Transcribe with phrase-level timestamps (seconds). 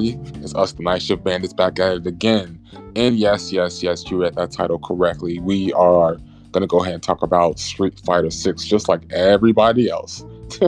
[0.00, 2.58] It's us, the Night Shift Bandits, back at it again.
[2.96, 5.38] And yes, yes, yes, you read that title correctly.
[5.38, 6.18] We are
[6.52, 10.24] gonna go ahead and talk about Street Fighter Six, just like everybody else.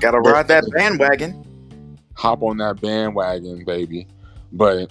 [0.00, 1.44] Gotta ride that bandwagon.
[2.14, 4.06] Hop on that bandwagon, baby.
[4.52, 4.90] But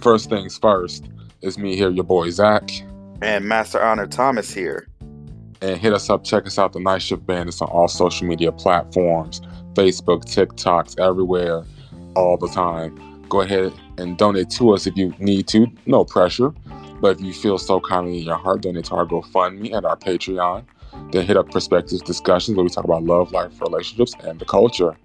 [0.00, 1.08] first things first,
[1.40, 2.70] it's me here, your boy Zak.
[3.20, 4.88] And Master Honor Thomas here.
[5.60, 8.50] And hit us up, check us out, the Night Shift Bandits on all social media
[8.50, 9.40] platforms
[9.74, 11.64] Facebook, TikToks, everywhere,
[12.14, 13.26] all the time.
[13.28, 15.66] Go ahead and donate to us if you need to.
[15.86, 16.50] No pressure.
[17.00, 19.96] But if you feel so kindly in your heart, donate to our GoFundMe and our
[19.96, 20.64] Patreon.
[21.10, 24.96] Then hit up Perspectives Discussions where we talk about love, life, relationships, and the culture.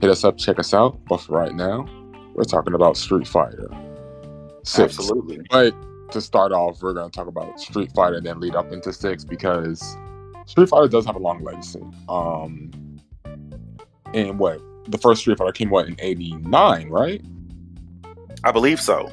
[0.00, 0.98] Hit us up, check us out.
[1.06, 1.86] But for right now,
[2.34, 3.68] we're talking about Street Fighter.
[4.62, 4.98] Six.
[4.98, 5.40] Absolutely.
[5.50, 5.74] But
[6.12, 8.92] to start off, we're going to talk about Street Fighter and then lead up into
[8.92, 9.96] six because
[10.46, 11.82] Street Fighter does have a long legacy.
[12.08, 12.70] Um,
[14.12, 17.22] and what the first Street Fighter came out in '89, right?
[18.44, 19.10] I believe so.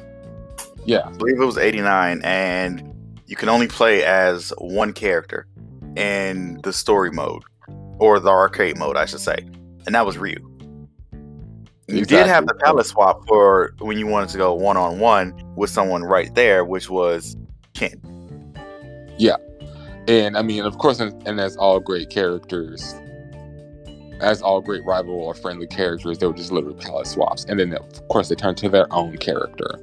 [0.84, 2.94] Yeah, I believe it was '89, and
[3.26, 5.46] you can only play as one character
[5.96, 7.42] in the story mode
[7.98, 9.46] or the arcade mode, I should say,
[9.86, 10.38] and that was Ryu.
[11.88, 12.16] You exactly.
[12.18, 15.70] did have the palette swap for when you wanted to go one on one with
[15.70, 17.36] someone right there, which was
[17.74, 18.54] Ken.
[19.18, 19.36] Yeah,
[20.06, 22.94] and I mean, of course, and, and as all great characters,
[24.20, 27.72] as all great rival or friendly characters, they were just literally palette swaps, and then
[27.72, 29.80] of course they turned to their own character.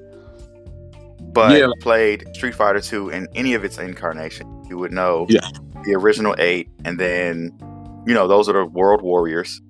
[1.21, 1.67] But yeah.
[1.81, 5.47] played Street Fighter Two in any of its incarnation, you would know yeah.
[5.83, 7.53] the original eight, and then
[8.05, 9.61] you know those are the World Warriors.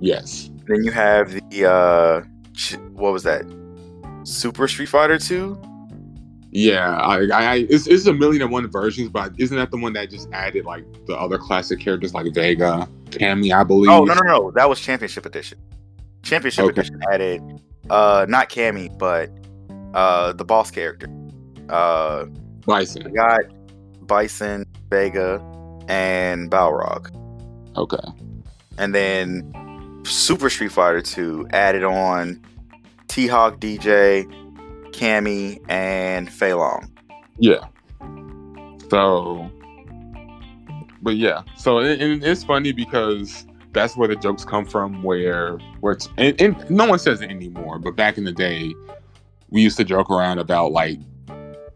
[0.00, 0.50] Yes.
[0.66, 2.22] Then you have the uh,
[2.92, 3.44] what was that?
[4.24, 5.60] Super Street Fighter Two.
[6.56, 9.92] Yeah, I, I, it's, it's a million and one versions, but isn't that the one
[9.92, 13.90] that just added like the other classic characters like Vega, Cammy, I believe?
[13.90, 15.58] Oh no, no, no, that was Championship Edition.
[16.22, 16.80] Championship okay.
[16.80, 17.42] Edition added,
[17.90, 19.30] uh, not Cammy, but
[19.92, 21.10] uh, the boss character,
[21.68, 22.24] uh,
[22.64, 23.12] Bison.
[23.12, 23.42] got
[24.06, 25.34] Bison, Vega,
[25.88, 27.14] and Balrog.
[27.76, 27.98] Okay.
[28.78, 32.40] And then Super Street Fighter Two added on
[33.08, 34.26] T Hawk Dee Jay,
[34.96, 36.90] Cammy, and Fei Long.
[37.38, 37.66] Yeah.
[38.90, 39.50] So,
[41.02, 45.02] but yeah, so it, it, it's funny because that's where the jokes come from.
[45.02, 48.74] Where where it's and, and no one says it anymore, but back in the day,
[49.50, 50.98] we used to joke around about like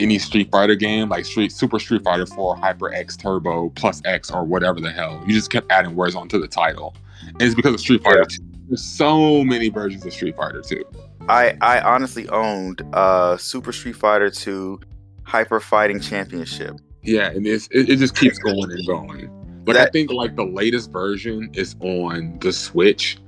[0.01, 4.31] any Street Fighter game, like Street Super Street Fighter 4, Hyper X Turbo, Plus X,
[4.31, 5.23] or whatever the hell.
[5.27, 6.97] You just kept adding words onto the title.
[7.27, 8.37] And it's because of Street Fighter yeah.
[8.39, 8.45] 2.
[8.69, 10.85] There's so many versions of Street Fighter 2.
[11.29, 14.81] I I honestly owned uh Super Street Fighter 2
[15.25, 16.77] Hyper Fighting Championship.
[17.03, 19.63] Yeah, and it's, it, it just keeps going and going.
[19.65, 23.19] But that, I think like the latest version is on the Switch.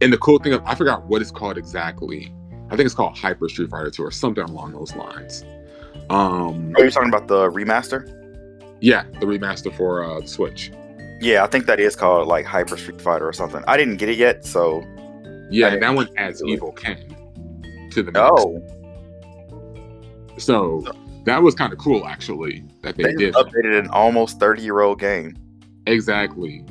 [0.00, 2.32] And the cool thing, I forgot what it's called exactly.
[2.70, 5.44] I think it's called Hyper Street Fighter 2 or something along those lines.
[6.10, 8.14] Um, Are you talking about the remaster?
[8.80, 10.70] Yeah, the remaster for uh, the Switch.
[11.20, 13.64] Yeah, I think that is called like Hyper Street Fighter or something.
[13.66, 14.84] I didn't get it yet, so.
[15.50, 17.16] Yeah, that one adds Evil Ken
[17.90, 18.30] to the mix.
[18.30, 18.62] Oh.
[20.38, 20.84] So
[21.24, 23.34] that was kind of cool, actually, that they, they did.
[23.34, 25.36] Updated an almost 30 year old game.
[25.86, 26.64] Exactly.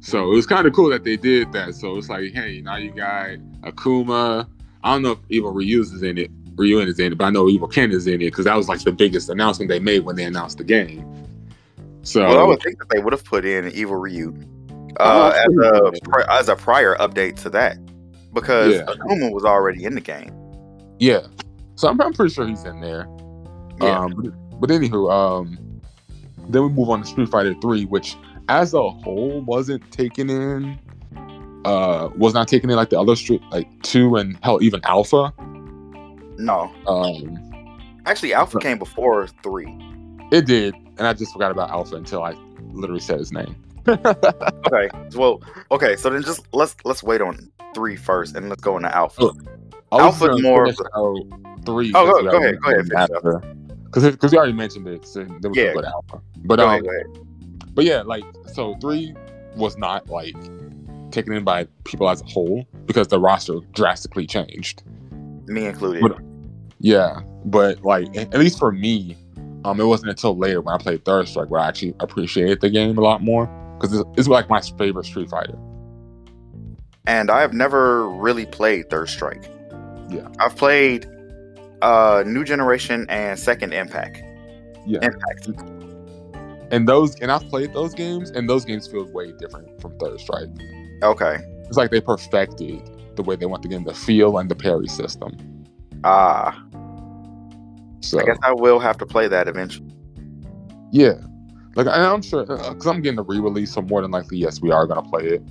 [0.00, 1.74] So it was kind of cool that they did that.
[1.74, 3.30] So it's like, hey, now you got
[3.62, 4.48] Akuma.
[4.82, 6.30] I don't know if Evil Ryu's is in it.
[6.56, 8.68] Ryu is in it, but I know Evil Ken is in it because that was
[8.68, 11.06] like the biggest announcement they made when they announced the game.
[12.02, 14.34] So well, I would think that they would have put in Evil Ryu
[14.98, 17.76] uh, oh, as a as a prior update to that
[18.32, 18.84] because yeah.
[18.84, 20.34] Akuma was already in the game.
[20.98, 21.20] Yeah,
[21.76, 23.06] so I'm, I'm pretty sure he's in there.
[23.80, 24.00] Yeah.
[24.00, 25.80] Um, but, but anywho, um,
[26.48, 28.16] then we move on to Street Fighter Three, which
[28.48, 30.78] as a whole wasn't taken in.
[31.66, 35.30] Uh, was not taken in like the other Street like two and hell even Alpha.
[36.38, 36.72] No.
[36.86, 39.68] Um, actually, Alpha came before three.
[40.32, 42.32] It did, and I just forgot about Alpha until I
[42.72, 43.54] literally said his name.
[43.88, 44.90] okay.
[45.14, 45.96] Well, okay.
[45.96, 49.22] So then just let's let's wait on three first, and let's go into Alpha.
[49.22, 49.44] Look,
[49.92, 50.72] Alpha more
[51.64, 51.92] three.
[51.94, 52.60] Oh, go, go ahead.
[52.60, 53.56] Go ahead.
[53.84, 55.74] Because because we already mentioned it, so then we yeah.
[55.74, 56.20] go to Alpha.
[56.38, 57.74] But go um, ahead, ahead.
[57.74, 59.14] but yeah, like so three
[59.56, 60.36] was not like
[61.10, 64.82] taken in by people as a whole because the roster drastically changed.
[65.46, 66.02] Me included.
[66.02, 66.18] But,
[66.78, 69.16] yeah, but like at least for me,
[69.64, 72.70] um, it wasn't until later when I played Third Strike where I actually appreciated the
[72.70, 73.48] game a lot more
[73.80, 75.58] because it's, it's like my favorite Street Fighter.
[77.06, 79.50] And I have never really played Third Strike.
[80.08, 81.06] Yeah, I've played
[81.82, 84.22] uh New Generation and Second Impact.
[84.86, 85.48] Yeah, Impact.
[86.72, 90.20] And those, and I've played those games, and those games feel way different from Third
[90.20, 90.48] Strike.
[91.02, 91.38] Okay.
[91.66, 92.82] It's like they perfected
[93.16, 95.36] the way they want the game to feel and the parry system.
[96.04, 96.62] Ah,
[98.00, 99.90] So I guess I will have to play that eventually.
[100.92, 101.14] yeah,
[101.76, 104.86] like I'm sure because I'm getting a re-release, so more than likely, yes, we are
[104.86, 105.42] gonna play it.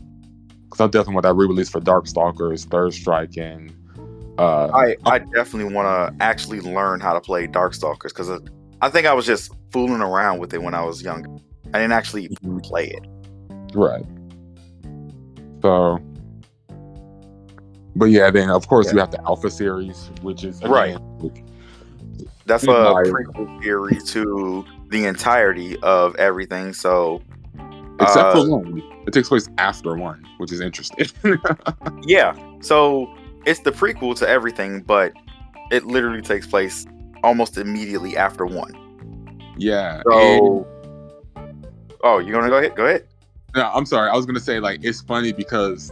[0.66, 3.74] Because I definitely want that re-release for Darkstalkers, Third Strike, and
[4.38, 8.30] uh, I I definitely want to actually learn how to play Darkstalkers because
[8.82, 11.42] I think I was just fooling around with it when I was young.
[11.74, 12.64] I didn't actually Mhm.
[12.64, 13.06] play it.
[13.76, 14.06] Right.
[15.62, 16.00] So,
[17.96, 18.94] but yeah, then of course Yeah.
[18.94, 20.98] you have the Alpha series, which is again, Right.
[22.46, 26.74] That's a prequel theory to the entirety of everything.
[26.74, 27.22] So
[28.02, 31.08] except uh, for one, it takes place after one, which is interesting.
[32.04, 33.14] yeah, so
[33.46, 35.14] it's the prequel to everything, but
[35.72, 36.86] it literally takes place
[37.24, 38.74] almost immediately after one.
[39.58, 40.02] yeah.
[40.06, 40.06] and-
[40.40, 40.68] So,
[42.04, 42.76] oh, you gonna go ahead?
[42.76, 43.06] Go ahead.
[43.56, 44.10] no, I'm sorry.
[44.10, 45.92] I was gonna say like it's funny because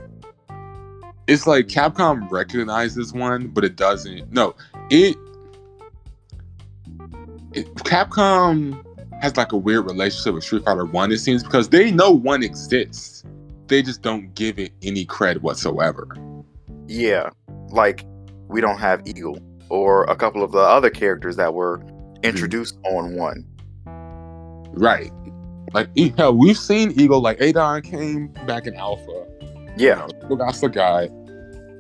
[1.28, 4.32] it's like Capcom recognizes one, but it doesn't.
[4.32, 4.56] No,
[4.90, 5.18] it.
[7.54, 8.82] it Capcom
[9.22, 11.12] has like a weird relationship with Street Fighter One.
[11.12, 13.24] It seems because they know one exists,
[13.68, 16.08] they just don't give it any cred whatsoever.
[16.88, 17.30] Yeah,
[17.70, 18.06] like
[18.48, 22.24] we don't have Eagle or a couple of the other characters that were mm-hmm.
[22.24, 23.46] introduced on one.
[24.74, 25.12] Right.
[25.74, 27.20] Like hell, we've seen Eagle.
[27.20, 29.26] Like Adon came back in Alpha.
[29.76, 31.10] Yeah, you know, that's the guy.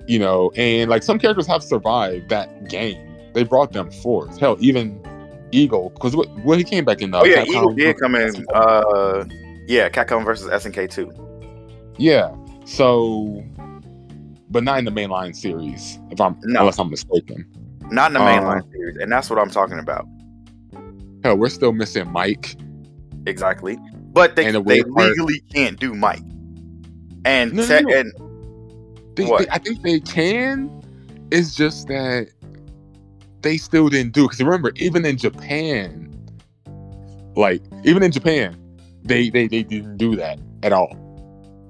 [0.07, 3.03] You know, and like some characters have survived that game.
[3.33, 4.37] They brought them forth.
[4.39, 5.01] Hell, even
[5.51, 7.13] Eagle, because what well, he came back in.
[7.13, 8.45] Uh, oh yeah, Capcom- Eagle did come in.
[8.53, 9.25] Uh,
[9.67, 11.11] yeah, Capcom versus SNK two.
[11.97, 12.33] yeah.
[12.65, 13.43] So,
[14.49, 16.59] but not in the mainline series, if I'm No.
[16.61, 17.45] unless I'm mistaken.
[17.89, 20.05] Not in the mainline series, and that's what I'm talking about.
[21.23, 22.57] Hell, we're still missing Mike.
[23.25, 23.77] Exactly,
[24.13, 26.21] but they the they part- legally can't do Mike.
[27.25, 27.95] And No, no, te- no.
[27.97, 28.11] and
[29.15, 29.39] They, What?
[29.43, 30.69] they- I think they can.
[31.31, 32.29] It's just that
[33.41, 34.23] they still didn't do.
[34.23, 36.09] Because remember, even in Japan,
[37.35, 38.57] like even in Japan,
[39.03, 40.95] they they they didn't do that at all.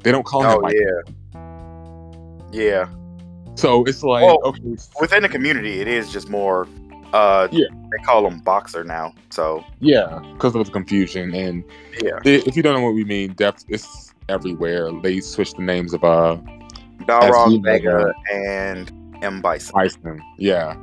[0.04, 0.76] They don't call him oh Mike.
[2.54, 2.90] yeah, yeah.
[3.56, 4.62] So it's like Well, okay,
[5.02, 6.68] Within the community, it is just more.
[7.14, 7.68] Uh, Yeah.
[7.72, 9.14] they call him boxer now.
[9.30, 11.34] So yeah, because of the confusion.
[11.34, 11.64] And
[12.02, 14.92] yeah, i- if you don't know what we mean, depth it's everywhere.
[15.02, 16.38] They switch the names of uh
[17.04, 18.92] Balrog, Vega, and
[19.24, 19.72] M Bison.
[19.74, 20.22] Bison.
[20.38, 20.76] Yeah,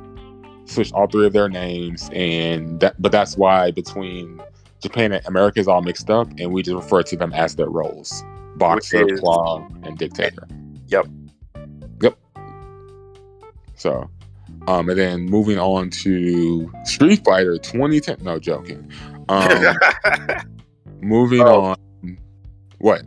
[0.65, 2.99] switch all three of their names, and that.
[3.01, 4.41] But that's why between
[4.81, 7.69] Japan and America is all mixed up, and we just refer to them as their
[7.69, 8.23] roles:
[8.57, 10.47] boxer, is- claw, and dictator.
[10.87, 11.07] Yep.
[12.01, 12.17] Yep.
[13.75, 14.09] So,
[14.67, 18.17] um, and then moving on to Street Fighter 2010.
[18.23, 18.89] No joking.
[19.29, 19.75] Um,
[21.01, 21.61] moving Oh.
[21.61, 21.77] on.
[22.79, 23.03] What?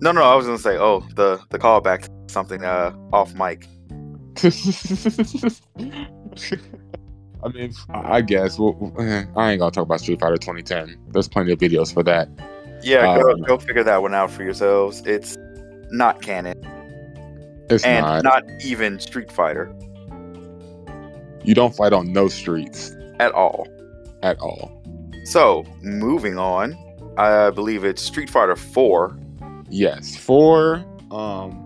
[0.00, 3.66] no, no, I was gonna say, oh, the the callback to something uh off mic.
[7.44, 8.58] I mean, I guess.
[8.58, 10.96] Well, eh, I ain't gonna talk about Street Fighter 2010.
[11.08, 12.28] There's plenty of videos for that.
[12.82, 15.02] Yeah, go, Um, go figure that one out for yourselves.
[15.06, 15.36] It's
[15.90, 16.60] not canon
[17.70, 18.24] It's and not.
[18.24, 19.72] not even Street Fighter
[21.44, 23.66] You don't fight on no streets at all.
[24.22, 24.72] at all.
[25.24, 26.76] So moving on,
[27.16, 29.16] I believe it's Street Fighter Four.
[29.70, 30.84] Yes, four.
[31.10, 31.62] Um,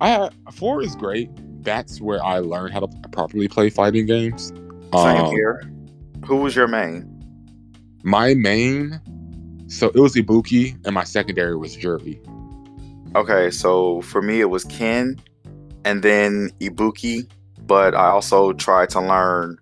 [0.00, 1.30] I four is great.
[1.66, 4.48] That's where I learned how to properly play fighting games.
[4.94, 5.62] Same Um, here.
[6.24, 7.04] Who was your main?
[8.04, 9.00] My main,
[9.66, 12.20] so it was Ibuki, and my secondary was Juri.
[13.16, 15.18] Okay, so for me it was Ken,
[15.84, 17.28] and then Ibuki.
[17.66, 19.58] But I also tried to learn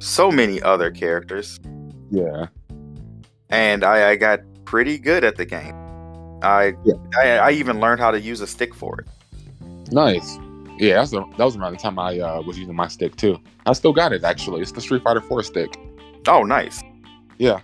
[0.00, 1.60] so many other characters,
[2.10, 2.46] Yeah,
[3.48, 5.76] and I, I got pretty good at the game.
[6.42, 6.94] I, Yeah.
[7.22, 9.06] I I even learned how to use a stick for it.
[9.92, 10.36] nice.
[10.82, 13.38] Yeah, that's the, that was around the time I uh, was using my stick too.
[13.66, 14.62] I still got it actually.
[14.62, 15.76] It's the Street Fighter Four stick.
[16.26, 16.82] Oh, nice.
[17.38, 17.60] Yeah.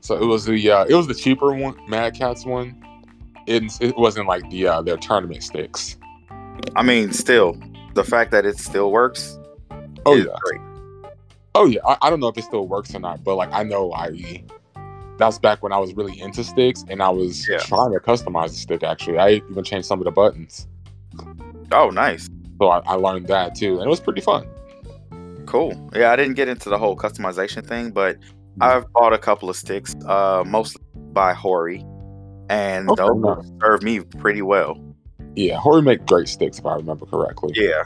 [0.00, 2.76] So it was the uh, it was the cheaper one, Mad Catz one.
[3.46, 5.96] It, it wasn't like the uh, their tournament sticks.
[6.74, 7.56] I mean, still,
[7.94, 9.38] the fact that it still works
[10.04, 10.32] Oh is yeah.
[10.42, 10.60] great.
[11.54, 13.62] Oh yeah, I, I don't know if it still works or not, but like I
[13.62, 14.10] know I
[15.16, 17.60] that was back when I was really into sticks and I was Yeah.
[17.60, 19.16] trying to customize the stick actually.
[19.16, 20.66] I even changed some of the buttons.
[21.72, 22.28] Oh, nice.
[22.60, 23.74] So I, I learned that too.
[23.78, 24.46] And it was pretty fun.
[25.46, 25.90] Cool.
[25.94, 28.16] Yeah, I didn't get into the whole customization thing, but
[28.60, 30.82] I've bought a couple of sticks, uh, mostly
[31.12, 31.84] by Hori,
[32.48, 33.52] and Okay, those nice.
[33.60, 34.76] serve me pretty well.
[35.36, 37.52] Yeah, Hori make great sticks if I remember correctly.
[37.54, 37.84] Yeah.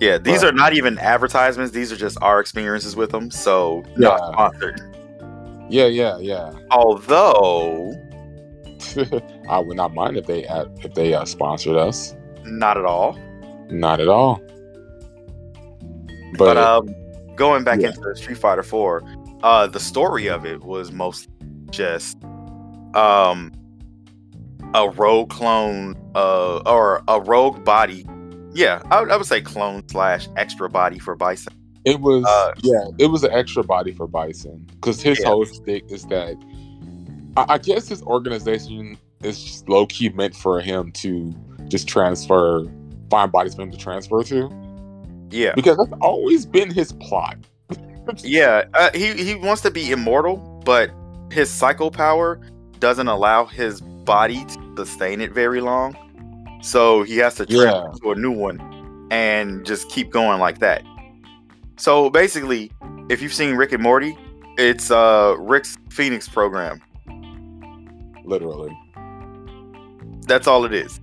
[0.00, 0.52] Yeah, these Right.
[0.52, 1.72] are not even advertisements.
[1.72, 3.30] These are just our experiences with them.
[3.30, 4.32] So, not Yeah.
[4.32, 4.80] sponsored.
[5.68, 6.52] Yeah, yeah, yeah.
[6.70, 7.92] Although,
[9.50, 10.44] I would not mind if they
[10.82, 12.14] if they uh, sponsored us.
[12.50, 13.18] Not at all.
[13.70, 14.40] Not at all.
[16.36, 16.94] But, But, um,
[17.36, 17.88] going back yeah.
[17.88, 19.02] into Street Fighter Four,
[19.42, 21.28] uh, the story of it was most
[21.70, 22.16] just
[22.94, 23.52] um
[24.74, 28.04] a rogue clone, uh, or a rogue body.
[28.52, 31.52] Yeah, I, would- I would say clone slash extra body for Bison.
[31.84, 35.28] it was uh, yeah, it was an extra body for Bison because his Yeah.
[35.28, 36.36] whole stick is that
[37.36, 41.32] I, I guess his organization is low key meant for him to
[41.68, 42.64] just transfer,
[43.10, 44.50] find bodies for him to transfer to
[45.30, 47.36] Yeah, because that's always been his plot.
[48.18, 48.64] yeah.
[48.74, 50.90] Uh, he he wants to be immortal, but
[51.30, 52.40] his psycho power
[52.78, 54.44] doesn't allow his body
[54.76, 55.94] to sustain it very long.
[56.62, 57.62] So he has to Yeah.
[57.70, 60.82] transfer to a new one and just keep going like that.
[61.76, 62.70] So basically,
[63.08, 64.16] if you've seen Rick and Morty,
[64.56, 66.80] it's uh Rick's Phoenix program.
[68.24, 68.76] Literally.
[70.26, 71.00] That's all it is.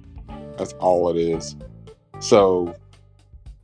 [0.57, 1.55] That's all it is.
[2.19, 2.75] So,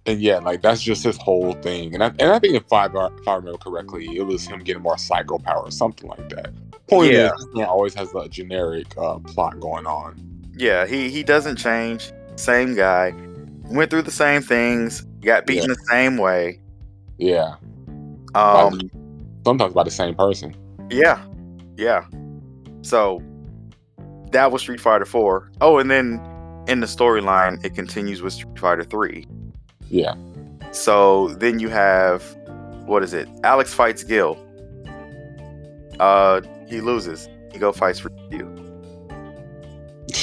[0.05, 1.93] and yeah, like that's just his whole thing.
[1.93, 4.81] And I, and I think if I, if I remember correctly, it was him getting
[4.81, 6.51] more psycho power or something like that.
[6.87, 7.31] Point Yeah.
[7.33, 10.15] is, he always has a generic uh, plot going on.
[10.57, 12.11] Yeah, he he doesn't change.
[12.35, 13.13] Same guy.
[13.69, 15.01] Went through the same things.
[15.21, 15.75] Got beaten Yeah.
[15.75, 16.59] the same way.
[17.17, 17.55] Yeah,
[18.33, 18.81] Um,
[19.45, 20.55] sometimes by the same person.
[20.89, 21.23] Yeah,
[21.77, 22.05] yeah.
[22.81, 23.21] So
[24.31, 25.51] that was Street Fighter Four.
[25.61, 26.19] Oh, and then
[26.67, 29.27] in the storyline, it continues with Street Fighter Three.
[29.89, 30.13] Yeah,
[30.71, 32.23] So then you have
[32.85, 33.27] what is it?
[33.43, 34.37] Alex fights Gil.
[35.99, 37.27] Uh, he loses.
[37.51, 38.45] He go fights for you.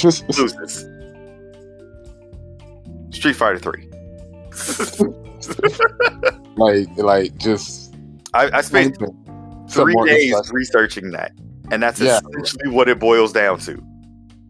[0.03, 0.85] Loses.
[3.11, 3.87] Street Fighter Three.
[6.57, 7.93] like like just
[8.33, 8.97] I, I spent
[9.69, 11.31] three days researching that,
[11.71, 12.19] and that's Yeah.
[12.39, 13.81] essentially what it boils down to.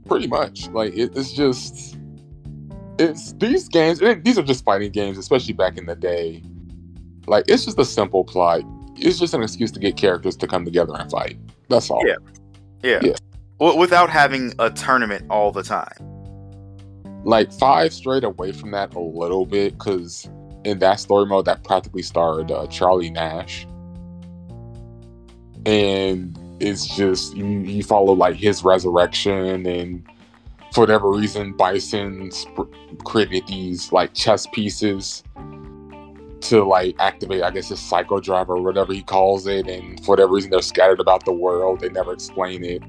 [0.10, 1.98] Pretty much like it, it's just
[2.98, 6.44] it's these games and these are just fighting games especially back in the day
[7.28, 8.62] like it's just a simple plot
[8.96, 11.38] it's just an excuse to get characters to come together and fight
[11.70, 12.16] that's all Yeah.
[12.84, 13.00] Yeah.
[13.04, 13.14] Yeah.
[13.60, 15.94] W- without having a tournament all the time.
[17.26, 20.30] like five straight away from that a little bit because
[20.66, 23.66] in that story mode that practically starred uh, charlie nash
[25.66, 30.04] and it's just you, you follow like his resurrection and
[30.74, 32.70] for whatever reason bison sp-
[33.04, 35.24] created these like chess pieces
[36.42, 40.12] to like activate i guess his psycho drive or whatever he calls it and for
[40.12, 42.82] whatever reason they're scattered about the world they never explain it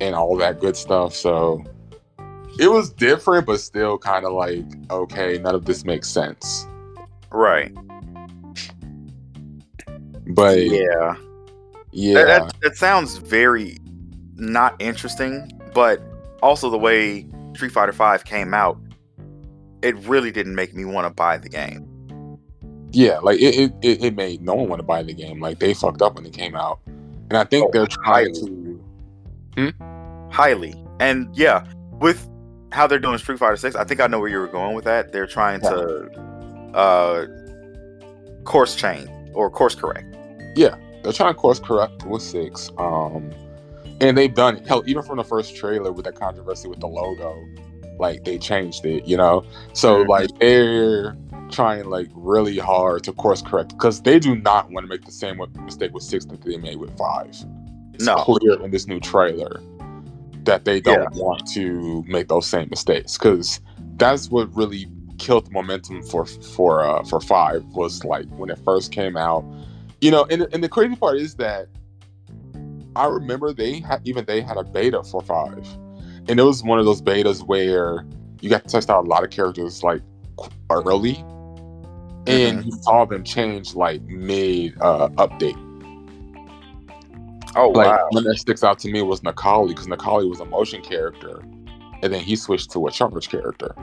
[0.00, 1.64] and all that good stuff so
[2.58, 6.66] it was different, but still kind of like, okay, none of this makes sense.
[7.30, 7.74] Right.
[10.28, 11.16] But yeah,
[11.98, 12.24] Yeah.
[12.24, 13.78] That, that, that sounds very
[14.34, 16.00] not interesting, but
[16.42, 18.78] also the way Street Fighter Five came out,
[19.82, 21.88] it really didn't make me want to buy the game.
[22.92, 25.40] yeah, like it, it, it, it made no one want to buy the game.
[25.40, 28.78] Like they fucked up when it came out, and I think Oh, they're trying highly.
[29.56, 29.72] to.
[30.30, 30.74] Highly.
[31.00, 32.28] And yeah, with
[32.72, 34.84] how they're doing Street Fighter Six, I think I know where you were going with
[34.84, 35.12] that.
[35.12, 36.10] They're trying to
[36.74, 37.26] uh
[38.44, 40.14] course change or course correct.
[41.06, 43.32] They're trying to course correct with six, um,
[44.00, 44.66] and they've done it.
[44.66, 47.46] Hell, even from the first trailer with that controversy with the logo,
[48.00, 49.44] like they changed it, you know.
[49.72, 50.08] So Mhm.
[50.08, 51.16] like they're
[51.52, 55.12] trying like really hard to course correct because they do not want to make the
[55.12, 57.28] same mistake with six that they made with five.
[57.94, 58.16] It's No.
[58.16, 59.62] clear in this new trailer
[60.42, 63.60] that they don't want to make those same mistakes because
[63.96, 68.58] that's what really killed the momentum for for uh, for five was like when it
[68.64, 69.44] first came out.
[70.00, 71.68] You know, and, and the crazy part is that
[72.96, 75.66] I remember they had even they had a beta for five,
[76.28, 78.06] and it was one of those betas where
[78.40, 80.02] you got to test out a lot of characters like
[80.70, 81.16] early,
[82.26, 85.62] and you saw them change like mid uh, update.
[87.54, 88.06] Oh Like wow.
[88.10, 91.40] one that sticks out to me was Necalli because Necalli was a motion character,
[92.02, 93.74] and then he switched to a charge character.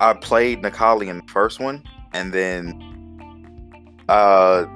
[0.00, 2.87] I played Necalli in the first one, and then
[4.08, 4.66] uh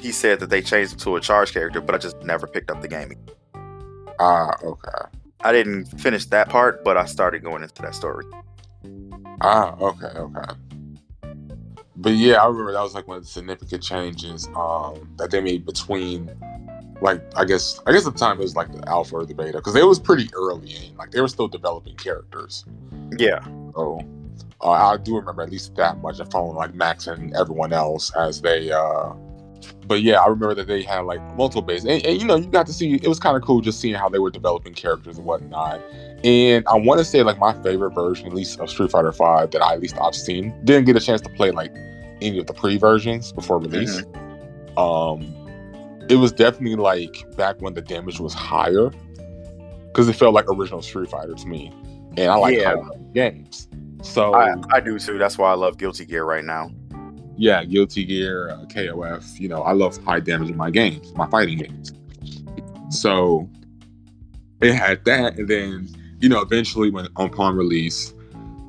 [0.00, 2.70] he said that they changed it to a charge character, but I just never picked
[2.70, 3.14] up the game.
[4.20, 5.08] Ah, okay.
[5.40, 8.24] I didn't finish that part, but I started going into that story.
[9.40, 10.52] Ah, okay, okay.
[11.96, 15.40] But yeah, I remember that was like one of the significant changes um, that they
[15.40, 16.30] made between,
[17.00, 19.34] like, I guess, I guess at the time it was like the alpha or the
[19.34, 22.64] beta because it was pretty early in, like they were still developing characters.
[23.16, 23.44] Yeah.
[23.74, 24.00] So
[24.60, 28.10] uh, I do remember at least that much of following like Max and everyone else
[28.16, 29.12] as they uh,
[29.86, 32.46] but yeah, I remember that they had like multiple bases, and, and you know, you
[32.46, 32.94] got to see.
[32.94, 35.80] It was kind of cool just seeing how they were developing characters and whatnot.
[36.24, 39.50] And I want to say like my favorite version, at least of Street Fighter Five,
[39.52, 40.54] that I at least I've seen.
[40.64, 41.74] Didn't get a chance to play like
[42.20, 44.04] any of the pre versions before release.
[44.76, 45.34] Um,
[46.08, 48.90] it was definitely like back when the damage was higher,
[49.86, 51.72] because it felt like original Street Fighter to me,
[52.16, 52.76] and I like Yeah.
[53.14, 53.68] games.
[54.02, 55.18] So I, I do too.
[55.18, 56.70] That's why I love Guilty Gear right now.
[57.36, 59.38] yeah, Guilty Gear, uh, KOF.
[59.38, 61.92] You know, I love high damage in my games, my fighting games.
[62.90, 63.48] So
[64.60, 65.88] it had that, and then
[66.20, 68.12] you know, eventually, when upon release,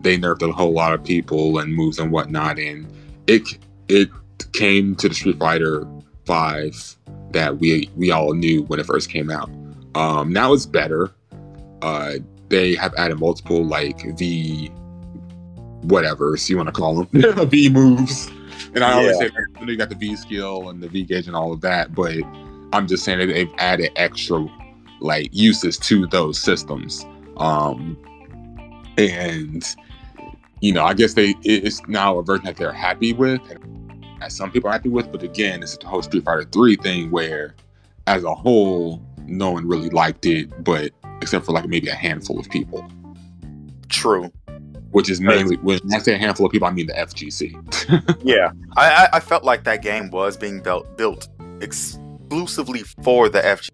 [0.01, 2.87] they nerfed a whole lot of people and moves and whatnot, and
[3.27, 3.43] it
[3.87, 4.09] it
[4.53, 5.87] came to the Street Fighter
[6.25, 6.95] Five
[7.31, 9.49] that we we all knew when it first came out.
[9.95, 11.11] Um, now it's better.
[11.81, 12.15] Uh,
[12.49, 14.71] they have added multiple like the
[15.83, 18.29] whatever you want to call them V moves.
[18.75, 19.27] And I always Yeah.
[19.27, 22.15] say you, got the V skill and the V gauge and all of that, but
[22.73, 24.45] I'm just saying that they've added extra
[25.01, 27.05] like uses to those systems.
[27.37, 27.97] Um,
[28.97, 29.63] and
[30.61, 33.39] you know, I guess they it's now a version that they're happy with,
[34.21, 35.09] and some people are happy with.
[35.11, 37.55] But again, it's the whole Street Fighter Three thing where,
[38.07, 42.37] as a whole, no one really liked it, but except for like maybe a handful
[42.39, 42.85] of people,
[43.87, 44.31] True.
[44.91, 47.53] Which is mainly when I say a handful of people, I mean the FGC.
[48.23, 51.27] Yeah, I, I I felt like that game was being built built
[51.61, 53.69] exclusively for the FGC.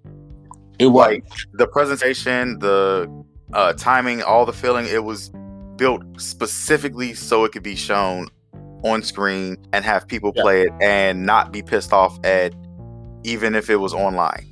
[0.79, 3.09] it was Like the presentation, the
[3.53, 4.85] uh, timing, all the feeling.
[4.87, 5.31] It was
[5.77, 8.27] built specifically so it could be shown
[8.83, 10.41] on screen and have people Yeah.
[10.43, 12.53] play it and not be pissed off at
[13.23, 14.45] even if it was online.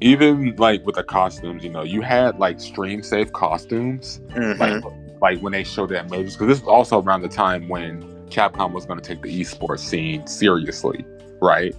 [0.00, 4.58] even like with the costumes, you know, you had like stream safe costumes, Mhm.
[4.58, 4.82] like
[5.24, 8.72] like when they showed that movies, because this was also around the time when Capcom
[8.72, 11.02] was going to take the esports scene seriously,
[11.40, 11.74] right?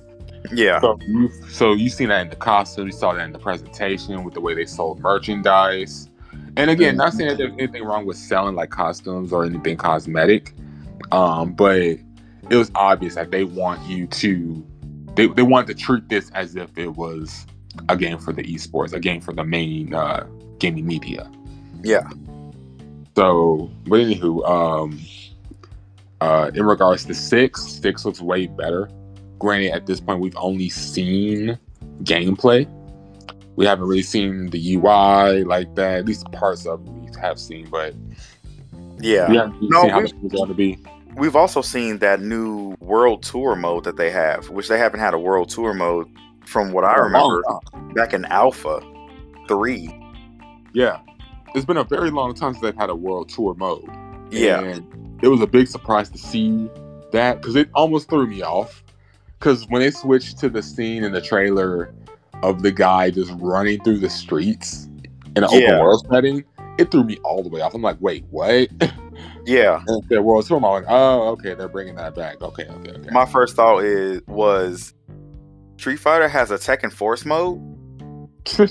[0.51, 3.39] yeah, So you so you seen that in the costume, you saw that in the
[3.39, 6.09] presentation with the way they sold merchandise.
[6.57, 10.55] And again, not saying that there's anything wrong with selling like costumes or anything cosmetic,
[11.11, 11.81] um, but
[12.49, 14.65] it was obvious that they want you to
[15.13, 17.45] they, they wanted to treat this as if it was
[17.89, 20.25] a game for the esports, a game for the main uh,
[20.57, 21.29] gaming media.
[21.83, 22.09] yeah,
[23.15, 24.99] So, but anywho, um,
[26.19, 28.89] uh, in regards to six, six looks way better.
[29.39, 31.57] Granted, at this point, we've only seen
[32.03, 32.69] gameplay.
[33.55, 35.99] We haven't really seen the UI like that.
[35.99, 37.95] At least parts of it we have seen, but
[38.99, 39.29] yeah.
[39.29, 40.77] we haven't No, seen how this is going to be.
[41.15, 45.13] We've also seen that new world tour mode that they have, which they haven't had
[45.13, 46.07] a world tour mode
[46.45, 48.81] from what I long remember back in Alpha
[49.47, 49.97] Three.
[50.73, 50.99] Yeah,
[51.55, 53.89] it's been a very long time since they've had a world tour mode.
[54.31, 56.69] Yeah, And it was a big surprise to see
[57.11, 58.83] that because it almost threw me off.
[59.39, 61.93] Because when they switched to the scene in the trailer
[62.41, 64.87] of the guy just running through the streets
[65.35, 65.67] in an Yeah.
[65.73, 66.43] open world setting,
[66.77, 67.73] it threw me all the way off.
[67.73, 68.69] I'm like, wait, what?
[69.45, 69.81] yeah.
[69.87, 72.41] and their world tour, I'm like, oh, okay, they're bringing that back.
[72.41, 73.09] Okay, okay, okay.
[73.11, 74.93] My first thought is was
[75.77, 77.61] Street Fighter has a Tekken Force mode.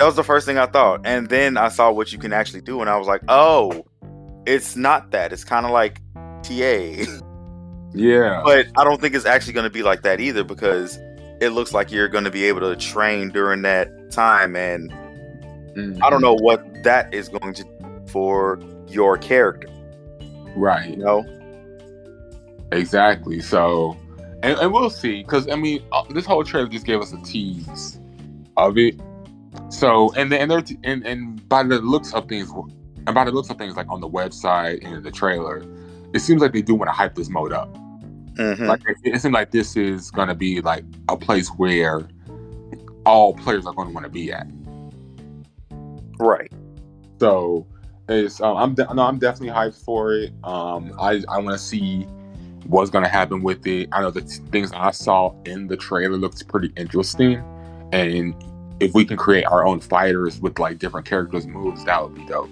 [0.00, 2.62] That was the first thing I thought, and then I saw what you can actually
[2.62, 3.84] do, and I was like, oh,
[4.46, 5.30] it's not that.
[5.30, 6.00] It's kind of like
[6.42, 7.04] TA,
[7.92, 10.98] yeah, but I don't think it's actually going to be like that either because
[11.42, 14.90] it looks like you're going to be able to train during that time, and
[15.76, 16.02] Mhm.
[16.02, 18.58] I don't know what that is going to do for
[18.88, 19.68] your character.
[20.56, 20.90] right.
[20.90, 21.24] You know?
[22.72, 23.40] Exactly.
[23.40, 23.96] So,
[24.42, 25.22] and, and we'll see.
[25.22, 28.00] Because I mean, uh, this whole trailer just gave us a tease
[28.56, 28.98] of it.
[29.68, 32.50] So, and then and, they're- and and by the looks of things,
[33.06, 35.62] and by the looks of things, like on the website and in the trailer,
[36.12, 37.72] it seems like they do want to hype this mode up.
[38.34, 38.66] Mhm.
[38.68, 42.08] Like it, it seems like this is going to be like a place where
[43.06, 44.46] all players are going to want to be at.
[46.18, 46.50] right.
[47.18, 47.66] So
[48.08, 50.32] it's um, I'm de- no, I'm definitely hyped for it.
[50.44, 52.02] Um, I I want to see
[52.66, 53.88] what's gonna happen with it.
[53.92, 57.42] I know the t- things I saw in the trailer looked pretty interesting,
[57.92, 58.34] and
[58.80, 62.24] if we can create our own fighters with like different characters moves, that would be
[62.26, 62.50] dope.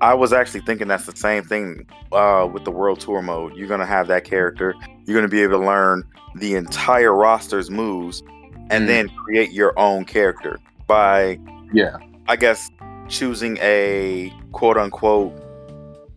[0.00, 3.56] I was actually thinking that's the same thing uh, with the World Tour mode.
[3.56, 4.74] You're gonna have that character.
[5.06, 6.04] You're gonna be able to learn
[6.36, 8.22] the entire roster's moves,
[8.70, 8.86] and Mm.
[8.86, 11.38] then create your own character by,
[11.72, 11.96] Yeah,
[12.28, 12.70] I guess,
[13.08, 15.32] choosing a quote unquote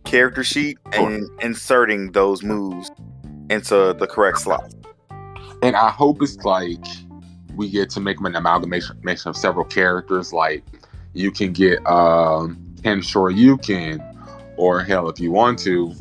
[0.04, 2.90] character sheet and inserting those moves
[3.50, 4.72] into the correct slot.
[5.62, 6.84] and I hope it's like
[7.58, 10.32] we get to make them an amalgamation of several characters.
[10.32, 10.64] Like
[11.12, 15.92] you can get um Ken Shoryuken, or hell, if you want to,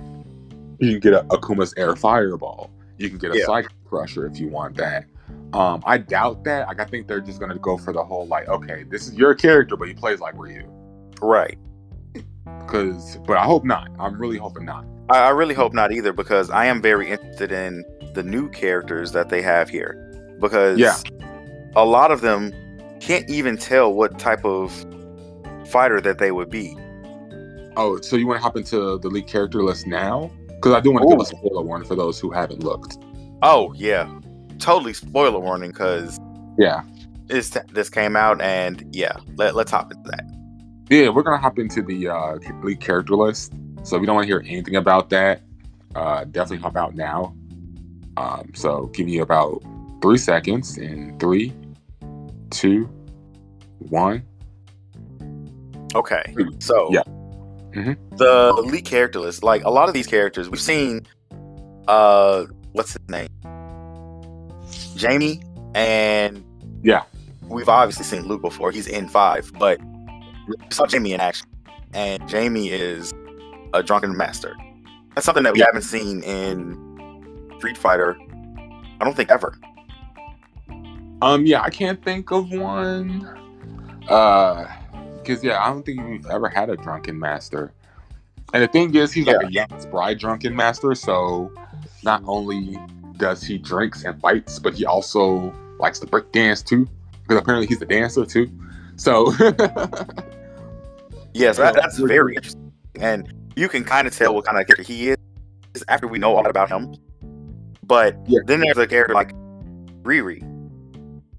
[0.80, 2.70] you can get a Akuma's Air Fireball.
[2.98, 3.46] You can get a Yeah.
[3.46, 5.06] Cyclone Crusher if you want that.
[5.54, 6.68] Um, I doubt that.
[6.68, 9.34] Like, I think they're just gonna go for the whole like, okay, this is your
[9.34, 10.64] character, but he plays like Ryu.
[11.22, 11.58] Right.
[12.60, 13.90] Because, but I hope not.
[14.00, 14.86] I'm really hoping not.
[15.10, 19.12] I, I really hope not either because I am very interested in the new characters
[19.14, 20.04] that they have here.
[20.40, 20.96] Because Yeah.
[21.76, 22.54] A lot of them
[23.00, 24.72] can't even tell what type of
[25.68, 26.76] fighter that they would be.
[27.76, 30.32] Oh, so you want to hop into the lead character list now?
[30.48, 32.98] Because I do want to give a spoiler warning for those who haven't looked.
[33.44, 34.10] Oh yeah,
[34.58, 36.20] totally spoiler warning because
[36.58, 36.82] Yeah.
[37.28, 40.26] this this came out and yeah, let, let's hop into that.
[40.90, 43.54] Yeah, we're gonna hop into the uh, lead character list.
[43.84, 45.42] So if you don't want to hear anything about that,
[45.94, 47.36] uh, definitely hop out now.
[48.16, 49.62] Um, so give you about
[50.02, 51.54] three seconds in three,
[52.50, 52.90] two,
[53.80, 54.24] one.
[55.96, 57.02] Okay, so Yeah.
[57.72, 57.98] Mhm.
[58.18, 61.06] the lead character list, like a lot of these characters, we've seen.
[61.88, 63.30] Uh, what's his name?
[64.96, 65.42] Jamie,
[65.74, 66.44] and
[66.84, 67.04] Yeah.
[67.48, 68.72] we've obviously seen Luke before.
[68.72, 69.80] He's in five, but
[70.48, 71.48] we saw Jamie in action,
[71.94, 73.14] and Jamie is
[73.74, 74.54] a drunken master.
[75.16, 75.66] That's something that we Yeah.
[75.68, 76.78] haven't seen in
[77.58, 78.18] Street Fighter.
[79.00, 79.54] I don't think ever.
[81.22, 83.28] Um, yeah, I can't think of one.
[84.08, 84.68] Uh,
[85.18, 87.74] because yeah, I don't think we've ever had a drunken master.
[88.54, 90.96] And the thing is, he's like a young bride drunken master.
[90.96, 91.52] So
[92.04, 92.80] not only
[93.18, 96.88] does he drinks and fights, but he also likes to break dance too.
[97.24, 98.50] Because apparently he's a dancer too.
[98.96, 99.32] So
[101.34, 104.82] Yes, that, that's very interesting, and you can kind of tell what kind of character
[104.82, 105.18] he is
[105.88, 106.96] after we know all about him.
[107.84, 108.40] But Yeah.
[108.46, 109.34] then there's a character like
[110.04, 110.42] Riri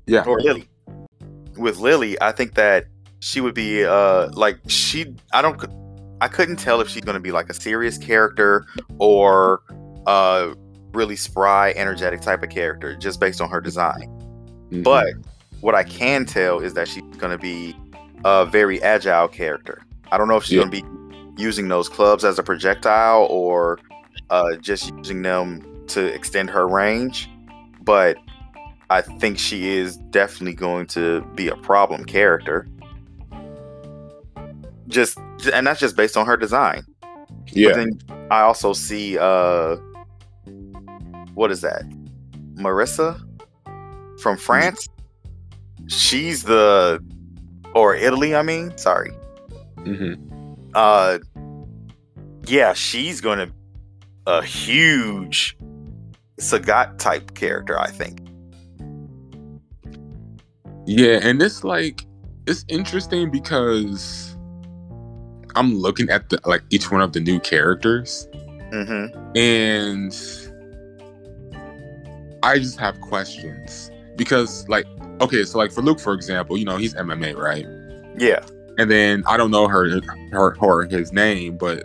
[0.08, 0.68] yeah, or Lily.
[1.56, 2.86] With Lily, I think that
[3.20, 5.14] she would be uh like she.
[5.32, 5.60] I don't.
[6.20, 8.64] I couldn't tell if she's going to be like a serious character
[8.98, 9.60] or
[10.06, 10.54] uh
[10.92, 14.08] really spry, energetic type of character just based on her design.
[14.70, 14.82] Mhm.
[14.82, 15.06] But
[15.60, 17.74] what I can tell is that she's going to be
[18.24, 19.82] a very agile character.
[20.10, 20.64] I don't know if she's Yeah.
[20.64, 23.78] going to be using those clubs as a projectile or
[24.30, 27.28] uh, just using them to extend her range.
[27.82, 28.16] But
[28.90, 32.66] I think she is definitely going to be a problem character.
[34.88, 35.18] Just
[35.52, 36.84] and that's just based on her design.
[37.20, 37.98] But yeah, then
[38.30, 39.76] I also see uh
[41.34, 41.82] what is that?
[42.54, 43.20] Marisa
[44.20, 44.88] from France.
[45.88, 47.04] She's the
[47.74, 49.10] or Italy, I mean, sorry.
[49.84, 50.14] hmm
[50.74, 51.18] Uh
[52.46, 53.52] yeah, she's going to
[54.26, 55.56] a huge
[56.38, 58.20] Sagat type character, I think.
[60.90, 62.06] Yeah, and it's like
[62.46, 64.34] it's interesting because
[65.54, 68.26] I'm looking at the like each one of the new characters.
[68.72, 69.10] Mhm.
[69.36, 70.12] and
[72.42, 74.86] I just have questions because, like,
[75.20, 77.66] okay, so like for Luke, for example, you know he's MMA, right?
[78.18, 78.40] Yeah.
[78.78, 80.00] And then I don't know her,
[80.32, 81.84] her, or his name, but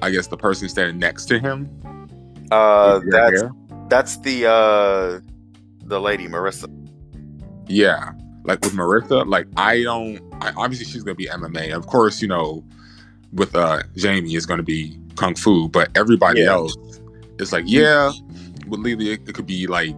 [0.00, 1.68] I guess the person standing next to him.
[2.50, 3.50] Uh that's hair.
[3.88, 5.20] that's the uh
[5.84, 6.66] the lady Marisa.
[7.68, 8.12] yeah,
[8.44, 10.20] like with Marisa, like I don't.
[10.40, 11.72] I, obviously, she's gonna be MMA.
[11.74, 12.64] Of course, you know,
[13.32, 16.52] with uh Jamie, it's gonna be kung fu, but everybody Yeah.
[16.52, 16.76] else,
[17.38, 18.12] it's like yeah,
[18.66, 19.96] with Lily, it, it could be like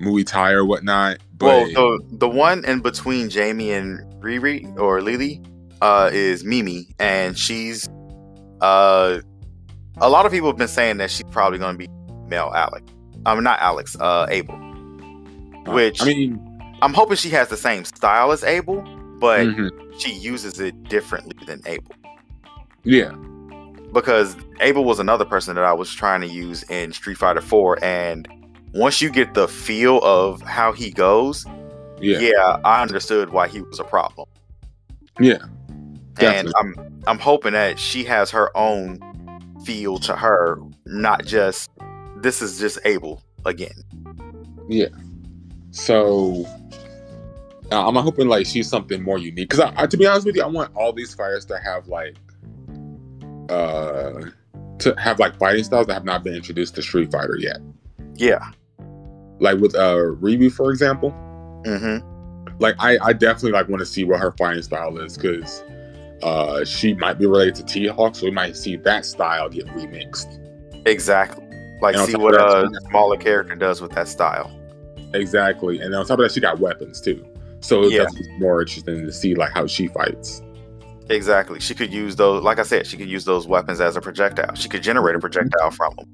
[0.00, 1.18] Muay Thai or whatnot.
[1.36, 5.40] But Well, the the one in between Jamie and Riri or Lily
[5.80, 7.88] uh, is Mimi, and she's
[8.60, 9.20] uh,
[10.00, 11.88] a lot of people have been saying that she's probably going to be
[12.28, 12.84] male Alex.
[13.24, 14.56] I mean, not Alex, uh, Abel.
[15.66, 16.40] which- I mean,
[16.82, 18.82] I'm hoping she has the same style as Abel,
[19.18, 21.92] but mhm, she uses it differently than Abel.
[22.84, 23.12] yeah,
[23.92, 27.82] because Abel was another person that I was trying to use in Street Fighter 4
[27.84, 28.28] and
[28.74, 31.44] once you get the feel of how he goes,
[32.00, 34.28] yeah, yeah, I understood why he was a problem.
[35.18, 35.38] yeah,
[36.20, 36.52] And Definitely.
[36.58, 39.00] I'm I'm hoping that she has her own
[39.64, 41.70] feel to her, not just
[42.18, 43.82] this is just Abel again.
[44.68, 44.88] Yeah.
[45.70, 46.44] So
[47.70, 49.48] uh, I'm hoping like she's something more unique.
[49.48, 51.88] Because I, I, to be honest with you, I want all these fighters to have
[51.88, 52.16] like
[53.50, 54.12] uh
[54.78, 57.58] to have like fighting styles that have not been introduced to Street Fighter yet.
[58.14, 58.50] Yeah.
[59.40, 61.10] Like with uh Riri, for example.
[61.66, 62.58] Mm-hmm.
[62.58, 65.62] Like I, I definitely like want to see what her fighting style is because
[66.22, 69.66] uh she might be related to T Hawk, so we might see that style get
[69.68, 70.44] remixed.
[70.86, 71.44] Exactly.
[71.80, 74.50] Like see what a smaller character does with that style.
[75.14, 75.80] Exactly.
[75.80, 77.24] And on top of that, she got weapons too.
[77.60, 78.04] So it's Yeah.
[78.04, 80.42] definitely more interesting to see like how she fights.
[81.10, 81.58] Exactly.
[81.60, 84.54] She could use those like I said, she could use those weapons as a projectile.
[84.54, 86.06] She could generate a projectile from them.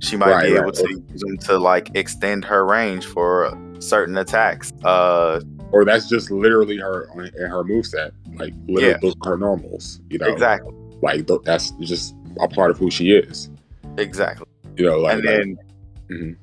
[0.00, 0.62] She might Right, be right.
[0.62, 4.72] able to use them to like extend her range for certain attacks.
[4.84, 5.40] Uh,
[5.72, 8.12] Or that's just literally her in her moveset.
[8.38, 8.98] Like literally Yeah.
[9.00, 10.00] those are her normals.
[10.10, 13.48] You know, exactly, like that's just a part of who she is.
[13.96, 14.46] exactly.
[14.76, 15.58] You know, like, and like then,
[16.10, 16.36] Mhm.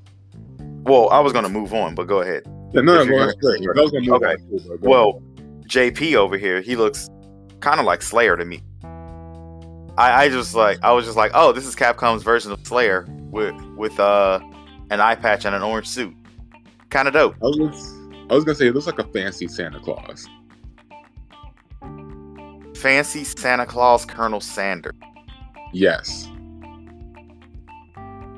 [0.86, 2.44] well, I was gonna move on, but go ahead.
[2.74, 3.78] Yeah, no, no, if you're go ahead.
[3.78, 4.36] I was gonna move Okay.
[4.38, 5.22] too, Well,
[5.68, 7.10] JP over here, he looks
[7.60, 8.62] kind of like Slayer to me.
[9.98, 13.06] I, I just like I was just like, oh, this is Capcom's version of Slayer
[13.30, 14.40] with with uh
[14.90, 16.14] an eye patch and an orange suit.
[16.90, 17.36] Kind of dope.
[17.36, 17.94] I was,
[18.30, 20.28] I was gonna say it looks like a fancy Santa Claus.
[22.76, 24.94] Fancy Santa Claus Colonel Sander.
[25.72, 26.28] Yes.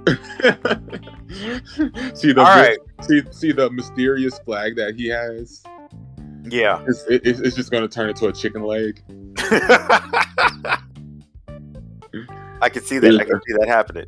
[2.14, 2.78] see the All right.
[3.02, 5.64] see, see the mysterious flag that he has.
[6.44, 6.84] Yeah.
[6.88, 9.02] It's, it, it's just gonna turn into a chicken leg.
[12.62, 13.20] I can see that.
[13.20, 14.06] I can see that happening.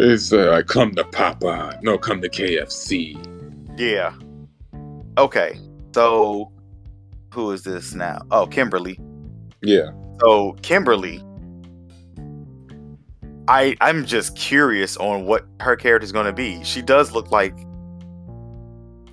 [0.00, 3.16] It's uh, like come to Papa, no, come to KFC.
[3.78, 4.14] Yeah.
[5.18, 5.58] Okay.
[5.94, 6.50] So
[7.32, 8.22] who is this now?
[8.30, 8.98] Oh, Kimberly.
[9.62, 11.22] Yeah, So Kimberly,
[13.48, 16.62] I I'm just curious on what her character is going to be.
[16.64, 17.52] She does look like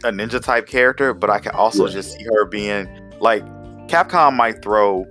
[0.03, 1.93] a ninja type character, but I can also Yeah.
[1.93, 2.87] just see her being
[3.19, 3.43] like
[3.87, 5.05] Capcom might throw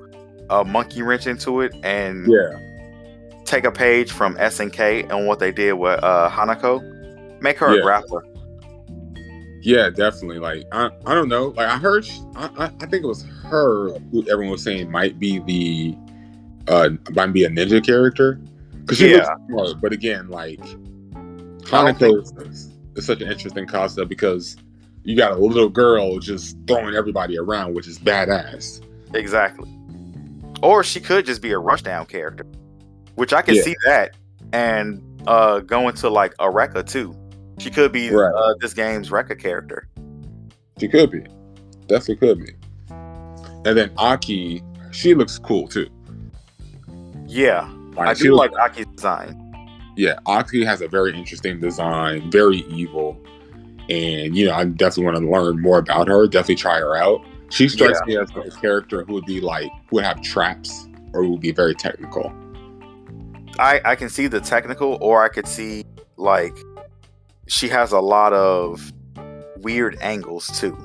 [0.50, 5.50] a monkey wrench into it and yeah, take a page from SNK and what they
[5.52, 7.80] did with uh, Hinako, make her Yeah.
[7.80, 8.20] a grappler.
[9.62, 10.38] yeah, definitely.
[10.38, 11.48] Like I, I don't know.
[11.56, 14.90] Like I heard, sh- I, I, I think it was her who everyone was saying
[14.90, 15.96] might be the,
[16.70, 18.38] uh, might be a ninja character
[18.84, 19.16] because she Yeah.
[19.18, 19.80] looks smart.
[19.80, 20.60] But again, like
[21.62, 22.20] Hinako
[22.50, 24.56] is, is such an interesting concept because
[25.04, 28.80] you got a little girl just throwing everybody around, which is badass.
[29.14, 29.68] Exactly.
[30.62, 32.46] Or she could just be a rushdown character,
[33.16, 33.62] which I can Yeah.
[33.62, 34.16] see that,
[34.52, 37.14] and uh, go into like a Rekka too.
[37.58, 38.32] She could be Right.
[38.34, 39.86] uh, this game's Rekka character.
[40.80, 41.22] She could be,
[41.86, 42.52] definitely could be.
[43.66, 45.86] And then Aki, she looks cool too.
[47.26, 49.40] Yeah, Like, I do looks- like Aki's design.
[49.96, 53.16] yeah, Aki has a very interesting design, very evil,
[53.88, 56.26] and you know, I definitely want to learn more about her.
[56.26, 57.20] Definitely try her out.
[57.50, 61.24] She strikes me as a character who would be like who would have traps or
[61.24, 62.32] would be very technical.
[63.58, 65.84] I I can see the technical, or I could see
[66.16, 66.56] like
[67.46, 68.92] she has a lot of
[69.58, 70.76] weird angles too.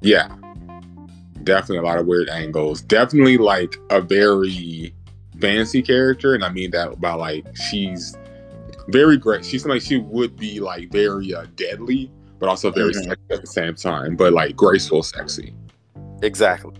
[0.00, 0.28] Yeah,
[1.44, 2.80] definitely a lot of weird angles.
[2.82, 4.92] Definitely like a very
[5.42, 8.16] fancy character, and I mean that by like she's
[8.88, 9.44] very great.
[9.44, 13.04] She's like she would be like very uh, deadly, but also very Mhm.
[13.08, 15.52] sexy at the same time, but like graceful, sexy.
[16.22, 16.74] Exactly.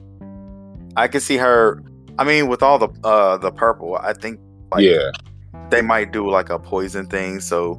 [0.97, 1.83] I can see her.
[2.19, 4.39] I mean, with all the uh the purple, I think
[4.73, 5.11] like yeah,
[5.71, 7.79] they might do like a poison thing, so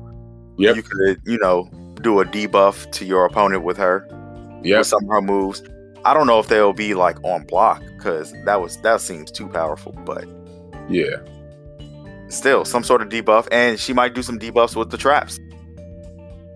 [0.57, 0.75] Yep.
[0.75, 1.69] you could you know
[2.01, 4.05] do a debuff to your opponent with her
[4.63, 5.61] yeah, some of her moves.
[6.05, 9.47] I don't know if they'll be like on block because that was that seems too
[9.47, 10.25] powerful, but
[10.89, 11.17] yeah.
[12.29, 15.39] still some sort of debuff, and she might do some debuffs with the traps.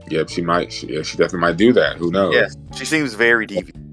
[0.09, 0.71] Yep, she might.
[0.71, 1.97] She, yeah, she definitely might do that.
[1.97, 2.33] Who knows?
[2.33, 2.47] Yeah.
[2.75, 3.83] She seems very deviant.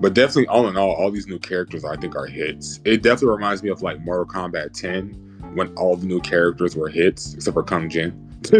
[0.00, 2.80] But definitely, all in all, all these new characters I think are hits.
[2.84, 6.88] It definitely reminds me of like Mortal Kombat 10 when all the new characters were
[6.88, 8.24] hits except for Kung Jin.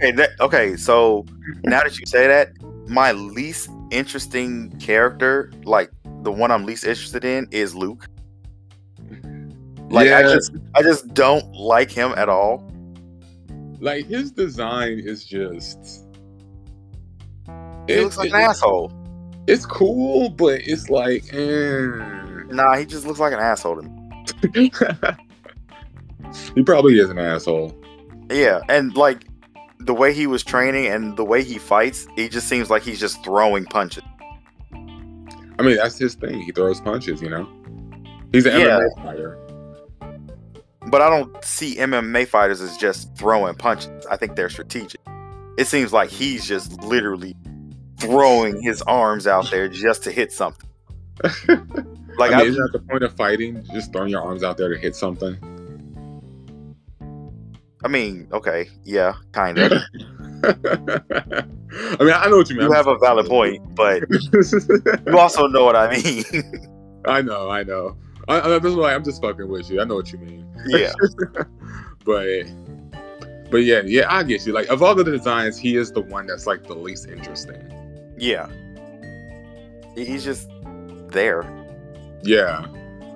[0.00, 1.26] Okay, that, okay, so
[1.64, 2.52] now that you say that,
[2.86, 5.90] my least interesting character, like
[6.22, 8.06] the one I'm least interested in, is Luke.
[9.90, 12.70] Like I just I just don't like him at all.
[13.80, 16.04] like his design is just.
[17.86, 18.92] He it- looks like it- an asshole.
[19.46, 21.32] It's cool, but it's like.
[21.32, 21.86] eh.
[22.50, 23.82] Nah, he just looks like an asshole to
[24.52, 24.70] me.
[26.54, 27.74] he probably is an asshole.
[28.30, 29.26] Yeah, and like
[29.80, 33.00] the way he was training and the way he fights, he just seems like he's
[33.00, 34.02] just throwing punches.
[34.74, 36.40] I mean, that's his thing.
[36.42, 37.48] He throws punches, you know?
[38.32, 38.78] He's an Yeah.
[38.78, 39.38] MMA fighter.
[40.90, 44.06] But I don't see MMA fighters as just throwing punches.
[44.06, 45.00] I think they're strategic.
[45.58, 47.36] It seems like he's just literally
[47.98, 50.68] throwing his arms out there just to hit something.
[52.18, 53.64] Like I I, isn't that the point of fighting?
[53.72, 55.38] Just throwing your arms out there to hit something?
[57.84, 59.72] I mean, okay, yeah, kind of.
[60.42, 61.44] I
[62.00, 62.66] mean, I know what you mean.
[62.66, 64.02] You have a valid point, but
[65.06, 66.24] you also know what I mean.
[67.04, 67.96] I know, I know.
[68.28, 69.80] I, I, that's why I'm just fucking with you.
[69.80, 70.46] I know what you mean.
[70.66, 70.92] yeah,
[72.04, 72.26] but,
[73.50, 74.52] but yeah, yeah, I get you.
[74.52, 78.14] Like of all the designs, he is the one that's like the least interesting.
[78.18, 78.48] yeah.
[79.96, 80.48] He's just
[81.08, 81.42] there.
[82.22, 82.66] Yeah,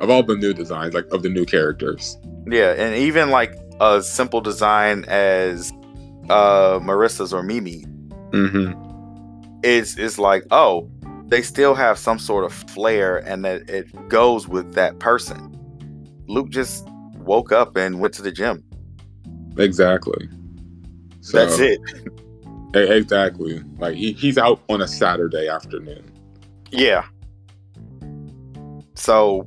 [0.01, 2.19] of all the new designs, like of the new characters.
[2.47, 5.71] Yeah, and even like a simple design as
[6.29, 7.85] uh Marisa's or Mimi,
[8.31, 9.61] Mm-hmm.
[9.63, 10.91] is is like, oh,
[11.29, 15.49] they still have some sort of flair and that it goes with that person.
[16.27, 18.65] Luke just woke up and went to the gym.
[19.59, 20.29] Exactly.
[21.21, 21.81] So, That's it.
[22.75, 23.63] Exactly.
[23.77, 26.11] Like he, he's out on a Saturday afternoon.
[26.71, 27.05] Yeah.
[28.95, 29.47] So,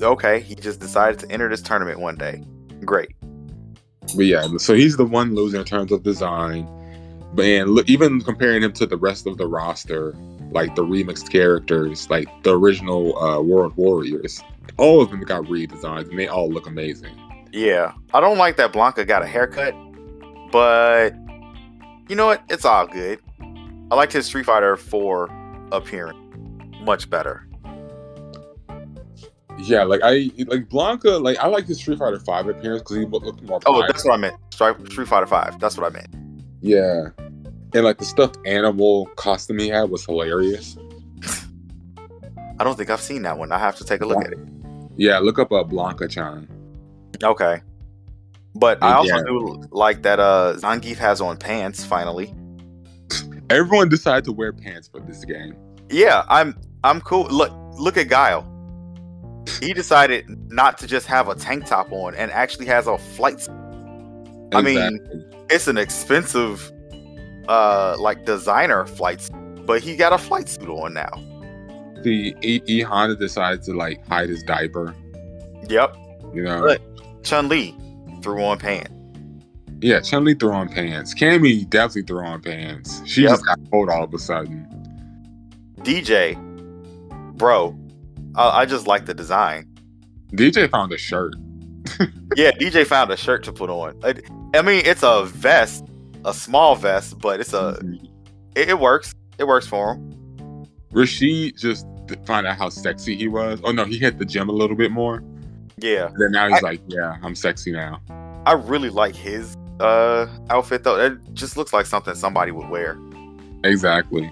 [0.00, 2.44] okay, he just decided to enter this tournament one day.
[2.84, 3.16] Great.
[4.14, 6.68] But yeah, so he's the one loser in terms of design.
[7.34, 10.14] But and look, even comparing him to the rest of the roster,
[10.52, 14.42] like the remixed characters, like the original uh, World Warriors,
[14.76, 17.14] all of them got redesigned and they all look amazing.
[17.52, 17.92] Yeah.
[18.14, 19.74] I don't like that Blanka got a haircut,
[20.50, 21.14] but
[22.08, 22.42] you know what?
[22.48, 23.20] It's all good.
[23.90, 26.18] I liked his Street Fighter 4 appearance
[26.82, 27.46] much better.
[29.58, 31.22] Yeah, like I like Blanka.
[31.22, 33.60] Like I like his Street Fighter Five appearance because he looked more.
[33.66, 34.34] Oh, that's what I meant.
[34.52, 35.60] Street Fighter 5.
[35.60, 36.08] That's what I meant.
[36.60, 37.10] yeah,
[37.74, 40.76] and like the stuffed animal costume he had was hilarious.
[42.58, 43.50] I don't think I've seen that one.
[43.52, 44.38] I have to take a look at it.
[44.96, 46.48] Yeah, look up a Blanka Chan.
[47.24, 47.60] Okay.
[48.54, 49.22] But I also Yeah.
[49.26, 52.34] do like that uh Zangief has on pants finally.
[53.50, 55.56] Everyone decided to wear pants for this game.
[55.88, 57.24] Yeah, I'm I'm cool.
[57.30, 58.48] Look look at Guile.
[59.60, 63.40] He decided not to just have a tank top on and actually has a flight
[63.40, 63.54] suit.
[64.54, 65.00] I mean,
[65.50, 66.71] It's an expensive
[67.48, 69.30] uh like designer flights,
[69.66, 71.10] but he got a flight suit on now.
[72.02, 74.94] the E, e Honda decided to like hide his diaper.
[75.68, 75.96] Yep.
[76.34, 76.80] You know, Right.
[77.22, 77.76] Chun Li
[78.22, 78.90] threw on pants.
[79.80, 80.00] yeah.
[80.00, 81.14] Chun Li threw on pants.
[81.14, 83.00] Cammy definitely threw on pants.
[83.06, 83.30] She Yep.
[83.30, 84.66] just got cold all of a sudden.
[85.82, 86.36] DJ,
[87.36, 87.76] bro,
[88.34, 89.66] I, I just like the design.
[90.32, 91.34] DJ found a shirt.
[92.34, 93.94] Yeah, DJ found a shirt to put on.
[94.02, 94.14] I,
[94.54, 95.84] I mean, it's a vest,
[96.24, 97.78] a small vest, but it's a
[98.54, 99.14] it, it works.
[99.38, 100.66] It works for him.
[100.92, 103.60] Rashid just to find out how sexy he was.
[103.64, 105.22] Oh no, he hit the gym a little bit more.
[105.78, 108.00] Yeah, Then now he's I- like, yeah, I'm sexy now.
[108.46, 110.98] I really like his uh outfit though.
[111.00, 112.98] It just looks like something somebody would wear.
[113.64, 114.24] Exactly.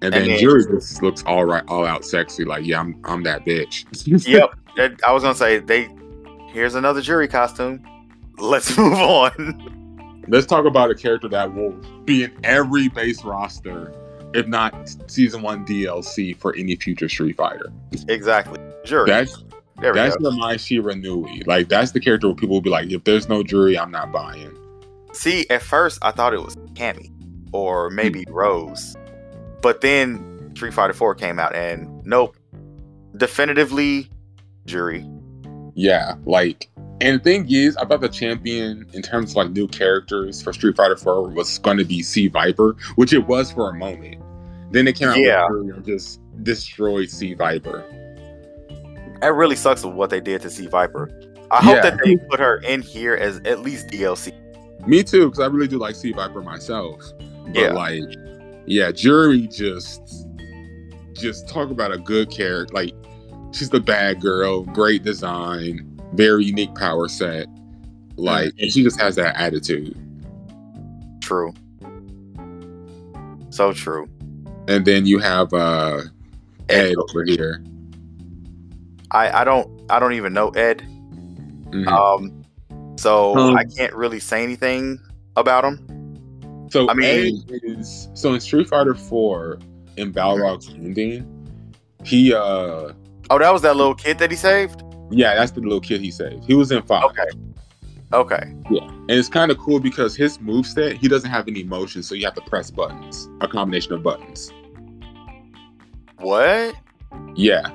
[0.00, 2.44] And, And then then- Juri just looks all right, all out sexy.
[2.44, 3.84] Like, yeah, I'm, I'm that bitch.
[4.26, 4.50] Yep.
[4.78, 5.88] And I was gonna say they.
[6.48, 7.84] Here's another Juri costume.
[8.38, 9.81] Let's move on.
[10.28, 11.72] Let's talk about a character that will
[12.04, 13.92] be in every base roster,
[14.34, 17.72] if not season one DLC for any future Street Fighter.
[18.08, 18.60] exactly.
[18.84, 19.06] Juri.
[19.08, 19.42] That's
[19.80, 20.30] there that's go.
[20.30, 21.42] the my Shira Nui.
[21.46, 24.12] Like that's the character where people will be like, if there's no Juri, I'm not
[24.12, 24.56] buying.
[25.12, 27.10] See, at first I thought it was Cammy
[27.52, 28.32] or maybe Hmm.
[28.32, 28.96] Rose,
[29.60, 32.36] but then Street Fighter 4 came out and nope,
[33.16, 34.08] definitively
[34.66, 35.06] Juri.
[35.74, 36.68] Yeah, like,
[37.02, 40.52] and the thing is, I thought the champion in terms of like new characters for
[40.52, 44.22] Street Fighter 4 was going to be C Viper, which it was for a moment.
[44.70, 45.46] Then it came out Yeah.
[45.46, 47.84] and just destroyed C Viper.
[49.20, 51.10] That really sucks with what they did to C Viper.
[51.50, 51.90] I hope Yeah.
[51.90, 54.32] that they put her in here as at least DLC.
[54.86, 57.00] Me too, because I really do like C Viper myself.
[57.46, 57.72] But Yeah.
[57.72, 58.02] like,
[58.66, 60.00] yeah, Juri just
[61.14, 62.74] just talk about a good character.
[62.74, 62.94] Like,
[63.52, 67.46] she's the bad girl, great design, very unique power set.
[68.16, 69.96] Like, and she just has that attitude.
[71.20, 71.52] True.
[73.50, 74.08] So true.
[74.68, 76.02] And then you have uh
[76.68, 77.62] Ed over here.
[79.10, 80.82] I, I don't I don't even know Ed.
[81.70, 81.86] Mhm.
[81.86, 82.44] Um
[82.98, 84.98] so Um, I can't really say anything
[85.36, 86.68] about him.
[86.70, 89.58] so I mean- Ed is so in Street Fighter 4
[89.96, 91.26] in Balrog's ending,
[92.04, 92.92] he uh
[93.30, 94.82] Oh, that was that little kid that he saved?
[95.12, 96.44] Yeah, that's the little kid he saved.
[96.44, 97.04] He was in five.
[97.04, 97.28] Okay.
[98.12, 98.54] Okay.
[98.70, 98.84] Yeah.
[98.84, 102.24] And it's kind of cool because his moveset, he doesn't have any motion, so you
[102.26, 104.52] have to press buttons, a combination of buttons.
[106.18, 106.74] What?
[107.34, 107.70] Yeah.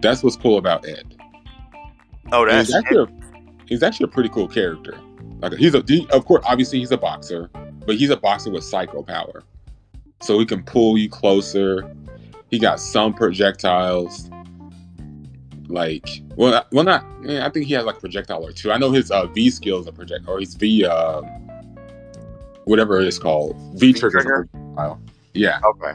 [0.00, 1.16] That's what's cool about Ed.
[2.32, 3.08] Oh, that's he's actually, a,
[3.66, 4.98] he's actually a pretty cool character.
[5.40, 5.82] Like he's a
[6.12, 7.50] of course, obviously he's a boxer,
[7.86, 9.42] but he's a boxer with psycho power.
[10.20, 11.90] So he can pull you closer.
[12.50, 14.28] He got some projectiles.
[15.70, 16.06] Like,
[16.36, 17.04] well, well, not.
[17.26, 18.72] eh, I think he has like projectile or two.
[18.72, 21.22] I know his uh, V skills are project, or his V, uh,
[22.64, 24.18] whatever it's called, V trigger.
[24.18, 24.98] is a V-trigger?
[25.34, 25.60] Yeah.
[25.64, 25.92] okay.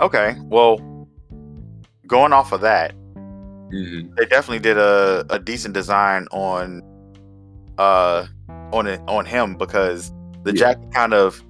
[0.00, 0.36] Okay.
[0.44, 0.78] Well,
[2.06, 2.92] going off of that,
[3.70, 6.82] hmm they definitely did a, a decent design on
[7.78, 8.26] uh
[8.72, 10.12] on it on him because
[10.44, 10.74] the Yeah.
[10.74, 11.42] jacket kind of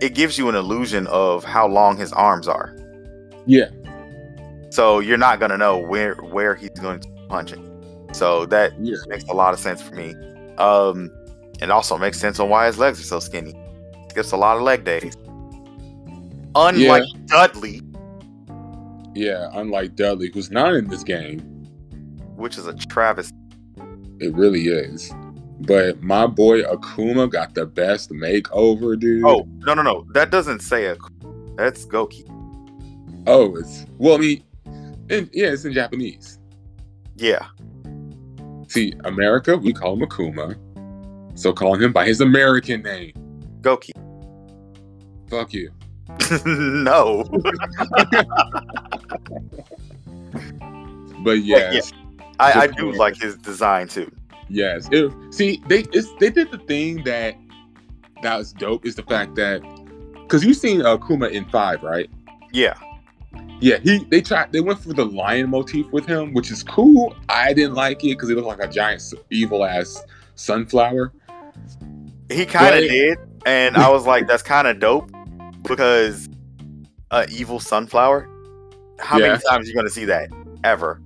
[0.00, 2.74] it gives you an illusion of how long his arms are.
[3.46, 3.66] Yeah.
[4.74, 7.60] So you're not gonna know where where he's going to punch it.
[8.12, 8.96] So that Yeah.
[9.06, 10.14] makes a lot of sense for me.
[10.58, 11.10] Um,
[11.60, 13.54] and also makes sense on why his legs are so skinny.
[14.16, 15.14] Gets a lot of leg days.
[16.56, 17.82] Unlike Dudley,
[19.14, 21.40] Yeah, unlike Dudley, who's not in this game.
[22.36, 23.32] which is a travesty.
[24.18, 25.12] It really is.
[25.60, 29.24] But my boy Akuma got the best makeover, dude.
[29.24, 30.96] Oh no no no, that doesn't say a.
[31.56, 32.24] That's Goki.
[33.28, 34.42] oh, it's well, I mean,
[35.08, 36.38] in, yeah, it's in Japanese.
[37.16, 37.46] Yeah,
[38.68, 40.58] See, America, we call him Akuma,
[41.38, 43.12] so calling him by his American name.
[43.60, 43.92] Goki.
[45.30, 45.70] Fuck you.
[46.44, 47.24] no.
[51.20, 51.90] But yes,
[52.38, 54.10] I, I do like his design too.
[54.50, 54.88] yes.
[54.92, 57.34] It, see, they it's, they did the thing that
[58.22, 59.62] that was dope is the fact that
[60.14, 62.10] because you've seen Akuma in five, right?
[62.52, 62.74] Yeah.
[63.60, 67.14] Yeah, he they tried they went for the lion motif with him, which is cool.
[67.28, 70.02] I didn't like it because he looked like a giant evil ass
[70.34, 71.12] sunflower.
[72.30, 75.10] He kind of did, and I was like, "That's kind of dope,"
[75.62, 76.28] because
[77.10, 78.28] a evil sunflower.
[78.98, 79.28] How Yeah.
[79.28, 80.30] many times are you gonna see that
[80.62, 81.00] ever?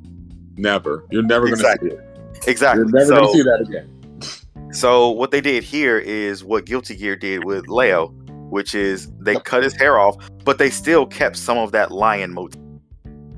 [0.57, 1.91] Never, you're never gonna Exactly.
[1.91, 2.49] see it.
[2.49, 2.85] Exactly.
[2.85, 4.73] You're never so, gonna see that again.
[4.73, 8.15] so what they did here is what Guilty Gear did with Leo,
[8.51, 12.33] which is they cut his hair off, but they still kept some of that lion
[12.33, 12.61] motif.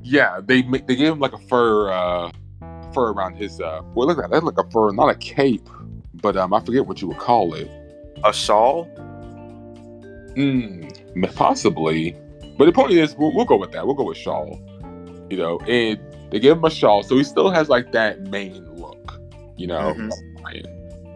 [0.03, 2.31] Yeah, they they gave him like a fur uh
[2.93, 5.67] fur around his uh well look at that, like a fur, not a cape,
[6.15, 7.69] but um I forget what you would call it.
[8.23, 8.85] A shawl.
[10.35, 12.15] Mm, possibly.
[12.57, 13.85] But the point is we'll, we'll go with that.
[13.85, 14.59] We'll go with shawl.
[15.29, 15.99] You know, and
[16.31, 19.19] they gave him a shawl, so he still has like that main look,
[19.57, 19.93] you know.
[19.95, 20.11] Mhm.
[20.43, 20.65] lion.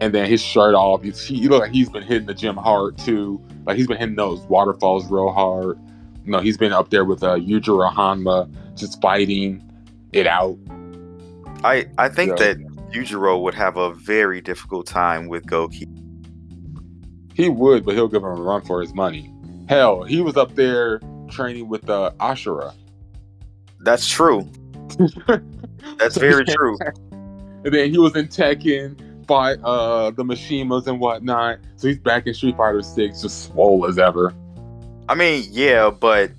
[0.00, 2.56] And then his shirt off, he's, he, he look like he's been hitting the gym
[2.56, 3.40] hard too.
[3.66, 5.78] Like he's been hitting those waterfalls real hard.
[6.24, 9.62] You know, he's been up there with uh, Yujiro Hanma, just fighting
[10.12, 10.56] it out.
[11.64, 12.58] I I think that
[12.92, 15.86] Yujiro would have a very difficult time with Goki.
[17.34, 19.32] He would, but he'll give him a run for his money.
[19.68, 22.72] Hell, he was up there training with uh, Ashura.
[23.80, 24.48] That's true.
[25.98, 26.78] That's very true.
[27.64, 31.58] And then he was in Tekken, fight uh, the Mishimas and whatnot.
[31.76, 34.34] So he's back in Street Fighter Six, just swole as ever.
[35.08, 36.30] I mean, yeah, but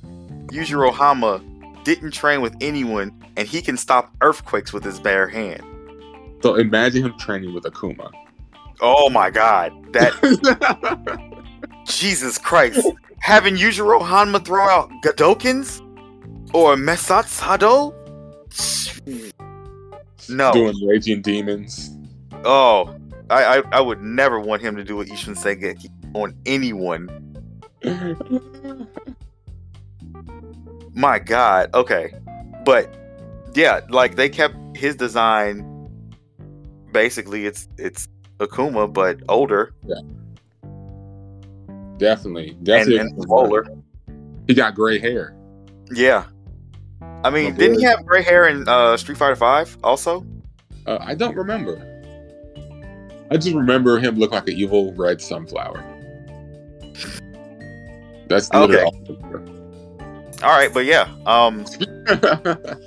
[0.48, 1.44] Yujiro Hanma
[1.84, 5.64] didn't train with anyone, and he can stop earthquakes with his bare hand.
[6.42, 8.12] So imagine him training with Akuma.
[8.80, 10.14] Oh my god, that
[11.86, 12.86] Jesus Christ!
[13.20, 15.82] Having Yujiro Hanma throw out Gadokins
[16.54, 17.94] or Mesats Hado?
[20.30, 20.52] No.
[20.52, 21.97] Doing Raging Demons.
[22.50, 22.96] Oh,
[23.30, 27.10] I, I I would never want him to do what Ishin Segeki on anyone.
[30.94, 31.70] My God.
[31.74, 32.14] Okay,
[32.66, 32.90] but
[33.54, 35.64] yeah, like they kept his design.
[36.94, 38.08] Basically, it's it's
[38.40, 39.96] Akuma, but older Yeah.
[41.98, 43.00] definitely, and, definitely.
[43.00, 43.66] and swoller.
[44.48, 45.36] He got gray hair.
[45.92, 46.24] Yeah.
[47.24, 50.26] I mean, didn't he have gray hair in uh, Street Fighter Five also?
[50.86, 51.97] Uh, I don't remember.
[53.30, 55.84] I just remember him look like an evil red sunflower.
[58.28, 58.84] That's Okay.
[60.44, 61.66] All right, but yeah, um,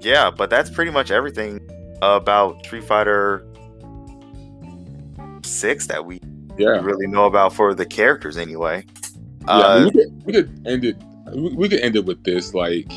[0.00, 1.58] yeah, but that's pretty much everything
[2.00, 3.44] about Street Fighter
[5.42, 6.20] Six that we
[6.56, 6.80] yeah.
[6.80, 8.84] really know about for the characters, anyway.
[9.48, 10.96] Yeah, Uh, we, could, we could end it.
[11.34, 12.54] We, we could end it with this.
[12.54, 12.90] Like,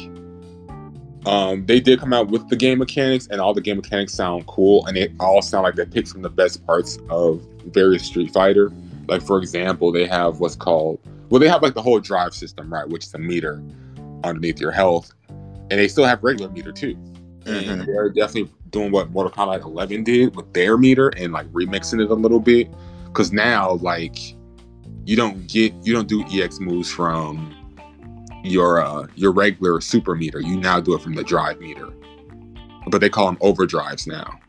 [1.26, 4.46] um, they did come out with the game mechanics, and all the game mechanics sound
[4.48, 8.04] cool, and they all sound like they picked some of the best parts of various
[8.06, 8.72] Street Fighter.
[9.08, 11.00] Like, for example, they have what's called
[11.30, 13.62] well, they have like the whole drive system, right, which is a meter
[14.24, 16.96] underneath your health, and they still have regular meter too.
[17.48, 17.86] And Mhm.
[17.86, 22.10] they're definitely doing what Mortal Kombat 11 did with their meter and like remixing it
[22.10, 22.70] a little bit.
[23.06, 24.18] Because now, like,
[25.06, 27.54] you don't get you don't do EX moves from
[28.46, 30.40] your uh your regular super meter.
[30.40, 31.90] You now do it from the drive meter.
[32.88, 34.40] But they call them overdrives now.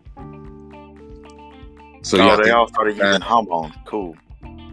[2.03, 3.73] So oh, have they all started using uh, hormone.
[3.85, 4.17] Cool.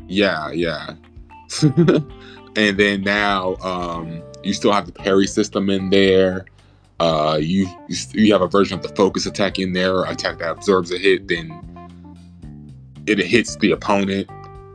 [0.07, 0.95] yeah, yeah.
[2.55, 6.45] and then now um you still have the parry system in there.
[6.99, 10.51] Uh you you, you have a version of the focus attack in there, attack that
[10.51, 11.51] absorbs a hit, then
[13.05, 14.29] it hits the opponent.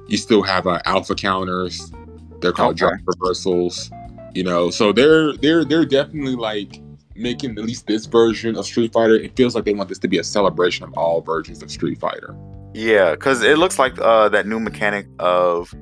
[0.08, 1.92] You still have uh, alpha counters.
[2.40, 2.90] They're called Okay.
[2.90, 3.90] drive reversals.
[4.34, 6.80] You know, so they're they're they're definitely like
[7.14, 9.14] making at least this version of Street Fighter.
[9.14, 11.98] It feels like they want this to be a celebration of all versions of Street
[11.98, 12.36] Fighter.
[12.74, 15.74] Yeah, because it looks like uh, that new mechanic of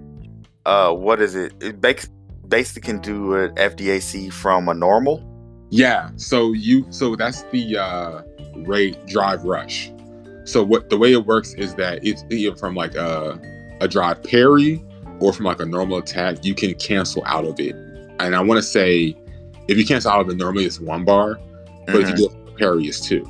[0.64, 1.54] uh, what is it?
[1.60, 2.08] It bas-
[2.48, 5.22] basically can do an FDAC from a normal.
[5.70, 8.22] Yeah, so you so that's the uh
[8.66, 9.90] rate drive rush.
[10.44, 13.40] So what the way it works is that it's either from like a
[13.80, 14.82] a drive parry
[15.18, 17.74] or from like a normal attack, you can cancel out of it.
[18.18, 19.16] And I want to say,
[19.68, 21.38] if you can't solve it normally, it's one bar,
[21.86, 22.44] but if you mm-hmm.
[22.44, 23.24] do a parry, it's two.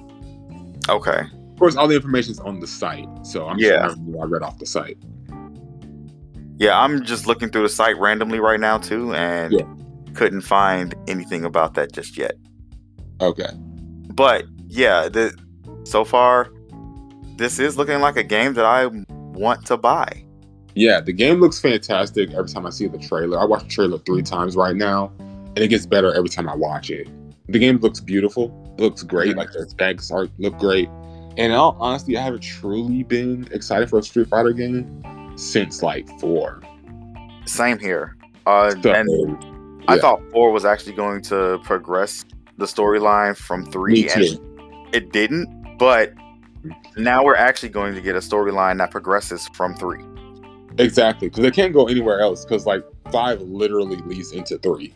[0.89, 1.21] Okay.
[1.21, 3.95] Of course, all the information is on the site, so I'm Yeah.
[3.95, 4.99] sure I read off the site.
[6.59, 9.65] Yeah, I'm just looking through the site randomly right now too, and Yeah.
[10.15, 12.37] couldn't find anything about that just yet.
[13.21, 13.51] Okay.
[14.15, 15.35] But yeah, the
[15.85, 16.49] so far,
[17.37, 18.87] this is looking like a game that I
[19.33, 20.26] want to buy.
[20.77, 23.41] Yeah, the game looks fantastic every time I see the trailer.
[23.41, 26.55] I watch the trailer three times right now, and it gets better every time I
[26.55, 27.09] watch it.
[27.49, 28.75] The game looks beautiful.
[28.79, 29.37] Looks great.
[29.37, 30.91] Like the specs art look great.
[31.39, 35.03] And all honesty, I haven't truly been excited for a Street Fighter game
[35.37, 36.61] since like four.
[37.47, 38.15] Same here.
[38.45, 39.45] Uh, So, and
[39.89, 42.27] I thought four was actually going to progress
[42.59, 45.79] the storyline from three, and it didn't.
[45.79, 46.13] But
[46.99, 50.03] now we're actually going to get a storyline that progresses from three.
[50.79, 52.45] Exactly, because they can't go anywhere else.
[52.45, 54.95] Because like five literally leads into three.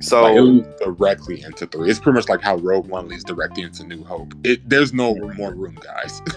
[0.00, 1.88] So like, it leads directly into three.
[1.88, 4.34] It's pretty much like how Rogue One leads directly into New Hope.
[4.44, 6.20] It there's no more room, guys.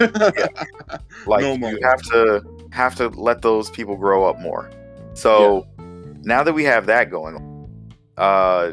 [1.26, 4.70] like no you have to have to let those people grow up more
[5.14, 5.66] so
[6.22, 8.72] now that we have that going on uh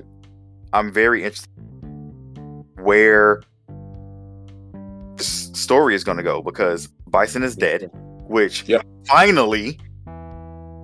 [0.74, 1.50] i'm very interested
[2.82, 3.42] where
[5.16, 7.90] this story is going to go because bison is dead
[8.28, 8.86] which Yep.
[9.08, 9.80] finally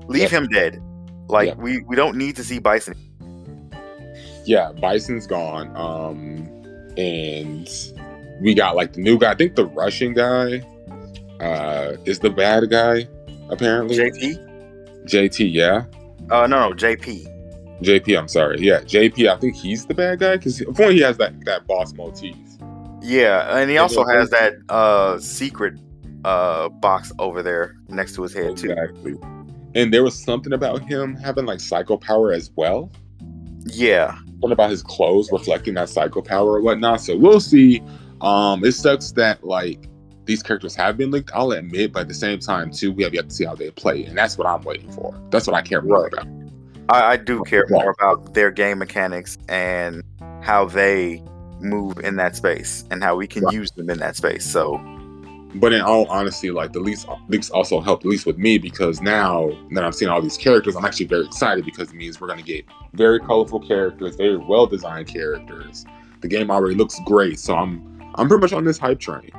[0.08, 0.32] leave Yep.
[0.32, 0.82] him dead
[1.30, 1.58] like Yep.
[1.58, 2.96] we we don't need to see bison
[4.44, 5.68] yeah, Bison's gone.
[5.78, 6.48] Um,
[6.98, 7.70] and
[8.42, 9.32] we got like the new guy.
[9.32, 10.64] I think the Russian guy
[11.40, 13.08] uh is the bad guy.
[13.50, 15.06] Apparently, JT.
[15.06, 15.54] JT.
[15.54, 15.86] Yeah,
[16.32, 17.28] uh no no jp
[17.84, 18.18] JP.
[18.18, 18.58] I'm sorry.
[18.62, 19.30] Yeah, JP.
[19.30, 22.36] I think he's the bad guy because for he has that that boss motif.
[23.04, 25.76] yeah and he also has that uh secret
[26.26, 29.16] uh box over there next to his head too Exactly.
[29.74, 32.92] And there was something about him having like psycho power as well.
[33.66, 37.02] yeah Something about his clothes reflecting that psycho power or whatnot.
[37.02, 37.82] So we'll see.
[38.22, 39.88] Um, it sucks that like
[40.26, 41.32] these characters have been leaked.
[41.34, 43.72] I'll admit, but at the same time, too, we have yet to see how they
[43.72, 45.14] play, and that's what I'm waiting for.
[45.32, 46.14] That's what I care more Right.
[46.14, 46.28] about.
[46.90, 47.82] I, I do care Right.
[47.84, 50.04] more about their game mechanics and
[50.44, 51.24] how they
[51.60, 53.54] move in that space and how we can Right.
[53.54, 54.46] use them in that space.
[54.46, 54.80] So
[55.56, 59.02] But in all honesty, like the leaks leaks also helped at least with me because
[59.02, 62.28] now that I'm seeing all these characters, I'm actually very excited because it means we're
[62.28, 65.86] gonna get very colorful characters, very well designed characters.
[66.22, 69.30] The game already looks great, so I'm I'm pretty much on this hype train.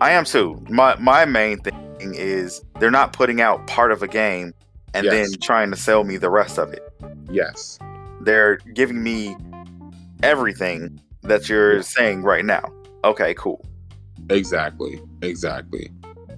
[0.00, 0.62] I am too.
[0.68, 4.54] My my main thing is they're not putting out part of a game
[4.94, 5.12] and Yes.
[5.30, 6.82] then trying to sell me the rest of it.
[7.30, 7.78] Yes.
[8.20, 9.36] They're giving me
[10.22, 12.64] everything that you're saying right now.
[13.04, 13.64] Okay, cool.
[14.32, 15.00] Exactly.
[15.22, 15.90] Exactly.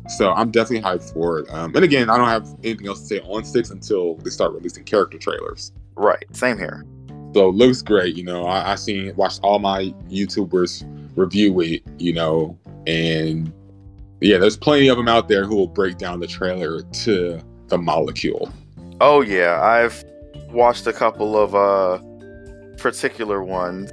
[0.09, 1.47] So I'm definitely hyped for it.
[1.51, 4.53] Um, and again, I don't have anything else to say on six until they start
[4.53, 5.73] releasing character trailers.
[5.97, 6.25] Right.
[6.33, 6.85] Same here.
[7.35, 8.15] So it looks great.
[8.17, 10.85] You know, I, I seen watched all my YouTubers
[11.17, 11.83] review it.
[11.99, 13.53] You know, and
[14.21, 17.79] yeah, there's plenty of them out there who will break down the trailer to the
[17.79, 18.53] molecule.
[19.01, 20.05] Oh yeah, I've
[20.51, 21.99] watched a couple of uh
[22.77, 23.91] particular ones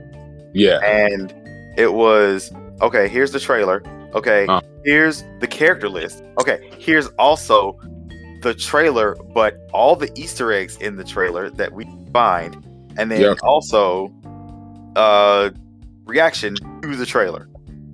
[0.53, 0.79] Yeah.
[0.85, 1.33] and
[1.77, 4.61] it was okay here's the trailer okay Uh.
[4.85, 7.79] here's the character list okay here's also
[8.41, 12.55] the trailer but all the easter eggs in the trailer that we find
[12.97, 13.37] and then Yep.
[13.43, 14.11] also
[14.95, 15.49] uh
[16.05, 17.47] reaction to the trailer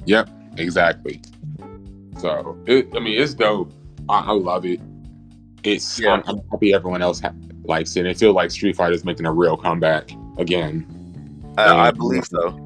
[0.06, 0.30] Yep.
[0.58, 1.22] Exactly.
[2.18, 3.72] So it, I mean, it's dope.
[4.10, 4.80] I, I love it.
[5.64, 6.14] It's Yeah.
[6.14, 7.34] I'm, I'm happy everyone else ha-
[7.66, 8.06] likes it.
[8.06, 10.86] It feel like Street Fighter is making a real comeback again.
[11.58, 12.58] uh, i believe so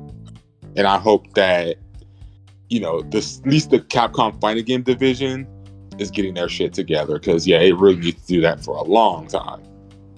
[0.77, 1.77] and I hope that
[2.71, 5.45] you know this at least the Capcom fighting game division
[5.99, 8.83] is getting their shit together because yeah, it really needs to do that for a
[8.83, 9.61] long time.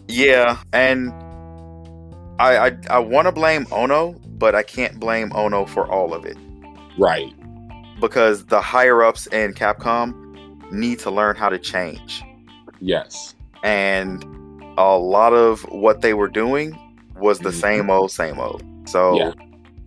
[0.07, 1.11] yeah and
[2.39, 6.25] i i, I want to blame ono but i can't blame ono for all of
[6.25, 6.37] it
[6.97, 7.33] Right.
[7.99, 10.07] because the higher ups in capcom
[10.71, 12.21] need to learn how to change
[12.79, 13.33] Yes.
[13.63, 14.23] and
[14.77, 16.77] a lot of what they were doing
[17.15, 17.61] was the Mhm.
[17.61, 19.31] same old same old so Yeah.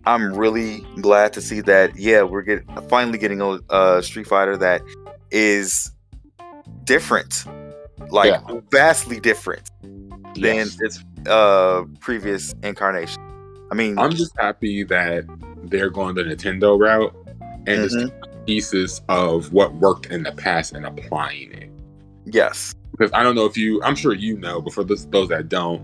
[0.06, 3.40] I'm really glad to see that yeah we're get, finally getting
[3.70, 4.82] a, street fighter that
[5.30, 5.90] is
[6.84, 7.44] different
[8.10, 8.60] like Yeah.
[8.70, 9.68] vastly different
[10.34, 10.76] than Yes.
[10.80, 13.20] its uh previous incarnation
[13.70, 15.24] i mean I'm just happy that
[15.64, 17.14] they're going the Nintendo route
[17.66, 18.10] and just Mhm.
[18.22, 21.68] taking pieces of what worked in the past and applying it.
[22.26, 25.28] yes Because I don't know if you, I'm sure you know, but for those, those
[25.30, 25.82] that don't,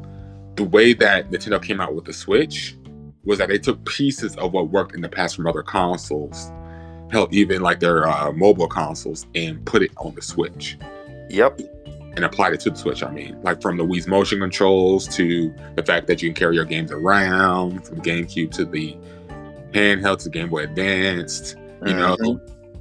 [0.56, 2.76] the way that Nintendo came out with the Switch
[3.24, 6.50] was that they took pieces of what worked in the past from other consoles
[7.10, 10.78] hell, even like their uh, mobile consoles and put it on the Switch
[11.28, 11.60] Yep.
[12.16, 13.02] and applied it to the Switch.
[13.02, 16.54] I mean, like from the Wii's motion controls to the fact that you can carry
[16.56, 18.96] your games around, from GameCube to the
[19.72, 21.56] handheld to Game Boy Advanced.
[21.84, 22.40] You know, Mhm.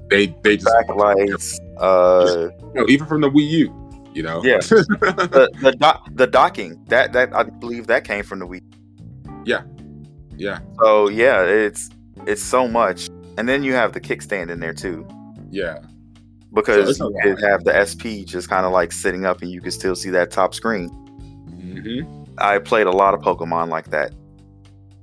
[0.09, 1.59] they they just backlights.
[1.77, 3.91] Uh, you know, even from the Wii U.
[4.13, 4.57] You know, Yeah.
[4.59, 8.61] the the, dock the docking that that I believe that came from the Wii.
[9.45, 9.61] yeah,
[10.79, 11.89] So yeah, it's
[12.27, 15.07] it's so much, and then you have the kickstand in there too,
[15.49, 15.79] yeah.
[16.53, 19.51] because it's a you could have the SP just kind of like sitting up, and
[19.51, 20.89] you can still see that top screen.
[20.89, 24.13] hmm I played a lot of Pokemon like that.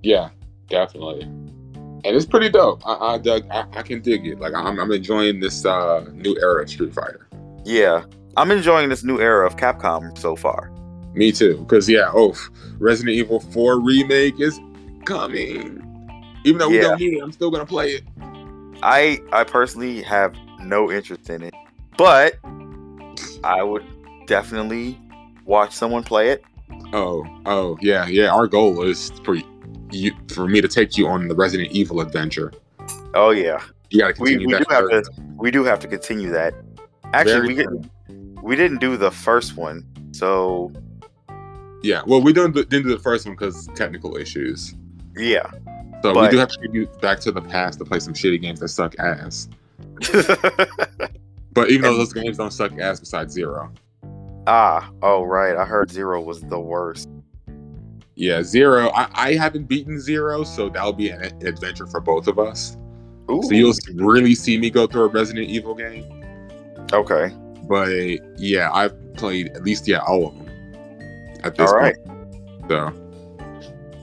[0.02, 0.30] Yeah,
[0.68, 1.22] definitely.
[1.22, 2.82] And it's pretty dope.
[2.86, 3.44] I, I dug.
[3.50, 4.40] I, I can dig it.
[4.40, 7.28] Like I'm, I'm enjoying this uh, new era of Street Fighter.
[7.64, 8.04] Yeah,
[8.36, 10.72] I'm enjoying this new era of Capcom so far.
[11.14, 11.58] Me too.
[11.58, 12.34] Because yeah, oh,
[12.78, 14.58] Resident Evil 4 remake is
[15.08, 15.82] coming.
[16.44, 16.82] Even though we Yeah.
[16.82, 18.04] don't need it, I'm still gonna play it.
[18.82, 21.54] I I personally have no interest in it,
[21.96, 22.36] but
[23.42, 23.84] I would
[24.26, 25.00] definitely
[25.44, 26.42] watch someone play it.
[26.92, 28.28] Oh, oh, yeah, yeah.
[28.30, 29.36] Our goal is for
[29.90, 32.52] you, for me to take you on the Resident Evil adventure.
[33.14, 34.90] Oh yeah, You gotta we, continue we do that.
[34.92, 36.54] have to we do have to continue that.
[37.14, 37.90] Actually, Very we didn't
[38.42, 40.70] we didn't do the first one, so
[41.82, 44.74] Yeah, well, we didn't, didn't do the first one because technical issues.
[45.18, 45.50] Yeah.
[46.02, 48.60] So we do have to you back to the past to play some shitty games
[48.60, 49.48] that suck ass.
[51.52, 53.72] But even though those games don't suck ass besides Zero.
[54.46, 57.08] ah, oh right, I heard Zero was the worst.
[58.14, 58.90] Yeah, Zero.
[58.90, 62.76] I, I haven't beaten Zero, so that'll be an adventure for both of us.
[63.28, 66.04] Ooh, So you'll really see me go through a Resident Evil game.
[66.92, 67.88] okay, But
[68.38, 70.48] yeah, I've played at least yeah all of them.
[71.42, 72.68] At this all right, point.
[72.68, 72.92] So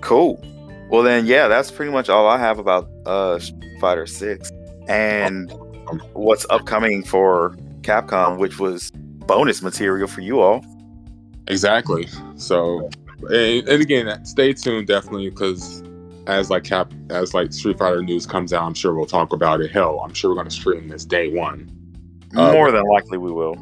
[0.01, 0.43] cool.
[0.89, 4.51] Well then, yeah, that's pretty much all I have about uh Street Fighter Six
[4.87, 5.51] and
[6.13, 10.63] what's upcoming for Capcom, which was bonus material for you all.
[11.47, 12.07] exactly.
[12.35, 12.89] So
[13.29, 15.83] and, and again, stay tuned definitely because
[16.27, 19.61] as like Cap as like Street Fighter news comes out, I'm sure we'll talk about
[19.61, 19.71] it.
[19.71, 21.69] Hell, I'm sure we're gonna stream this day one.
[22.35, 23.55] Uh, More than likely, we will.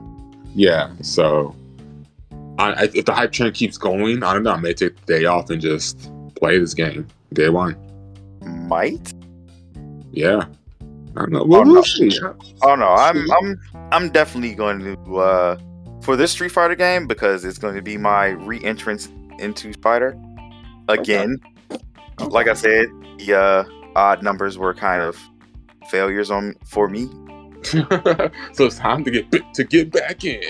[0.56, 1.56] Yeah, so
[2.58, 4.52] I, I, if the hype train keeps going, I don't know.
[4.52, 6.10] I may take the day off and just
[6.44, 7.74] play this game day one.
[8.68, 9.14] Might.
[10.12, 10.46] Yeah,
[11.16, 11.46] I don't know.
[11.46, 12.36] We'll, Oh, no.
[12.64, 13.62] Oh no, I'm I'm
[13.94, 15.58] I'm definitely going to uh
[16.02, 19.08] for this Street Fighter game because it's going to be my re-entrance
[19.40, 20.20] into Fighter
[20.90, 21.40] again.
[22.20, 22.88] Like I said,
[23.20, 23.64] the uh,
[23.96, 25.18] odd numbers were kind of
[25.88, 27.08] failures on for me.
[27.64, 30.44] so it's time to get to get back in.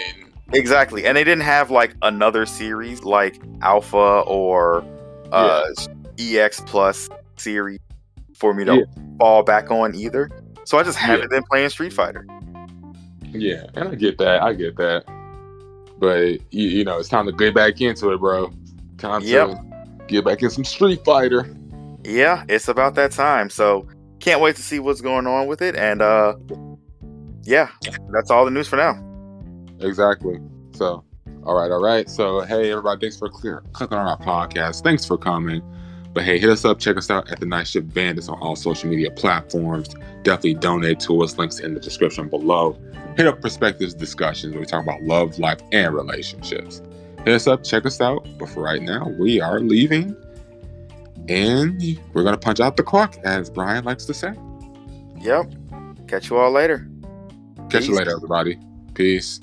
[0.54, 4.84] Exactly, and they didn't have like another series like Alpha or
[5.34, 5.64] uh,
[6.20, 7.80] EX Plus series
[8.36, 9.04] for me to Yeah.
[9.20, 10.30] fall back on either.
[10.66, 12.26] So I just haven't been playing Street Fighter.
[13.32, 14.42] Yeah, and I get that.
[14.44, 15.04] I get that.
[16.00, 18.52] But you, you know, it's time to get back into it, bro.
[18.98, 19.50] Time Yep.
[19.50, 21.48] to get back in some Street Fighter.
[22.04, 23.50] yeah, it's about that time.
[23.50, 23.88] So
[24.20, 25.76] can't wait to see what's going on with it.
[25.76, 26.36] And uh
[27.44, 27.70] yeah,
[28.14, 28.98] that's all the news for now.
[29.80, 30.40] Exactly.
[30.74, 31.04] So,
[31.46, 32.10] all right, all right.
[32.10, 34.84] So, hey, everybody, thanks for clear, clicking on our podcast.
[34.84, 35.62] Thanks for coming.
[36.14, 36.80] But hey, hit us up.
[36.80, 39.96] Check us out at the Night Shift Bandits on all social media platforms.
[40.22, 41.38] Definitely donate to us.
[41.38, 42.78] Links in the description below.
[43.18, 46.82] Hit up Perspectives Discussions where we talk about love, life, and relationships.
[47.26, 47.64] Hit us up.
[47.64, 48.28] Check us out.
[48.38, 50.16] But for right now, we are leaving.
[51.30, 51.82] And
[52.14, 54.34] we're going to punch out the clock, as Brian likes to say.
[55.20, 55.54] Yep.
[56.08, 56.88] Catch you all later.
[57.70, 58.60] Catch you later, everybody.
[58.94, 59.40] Peace.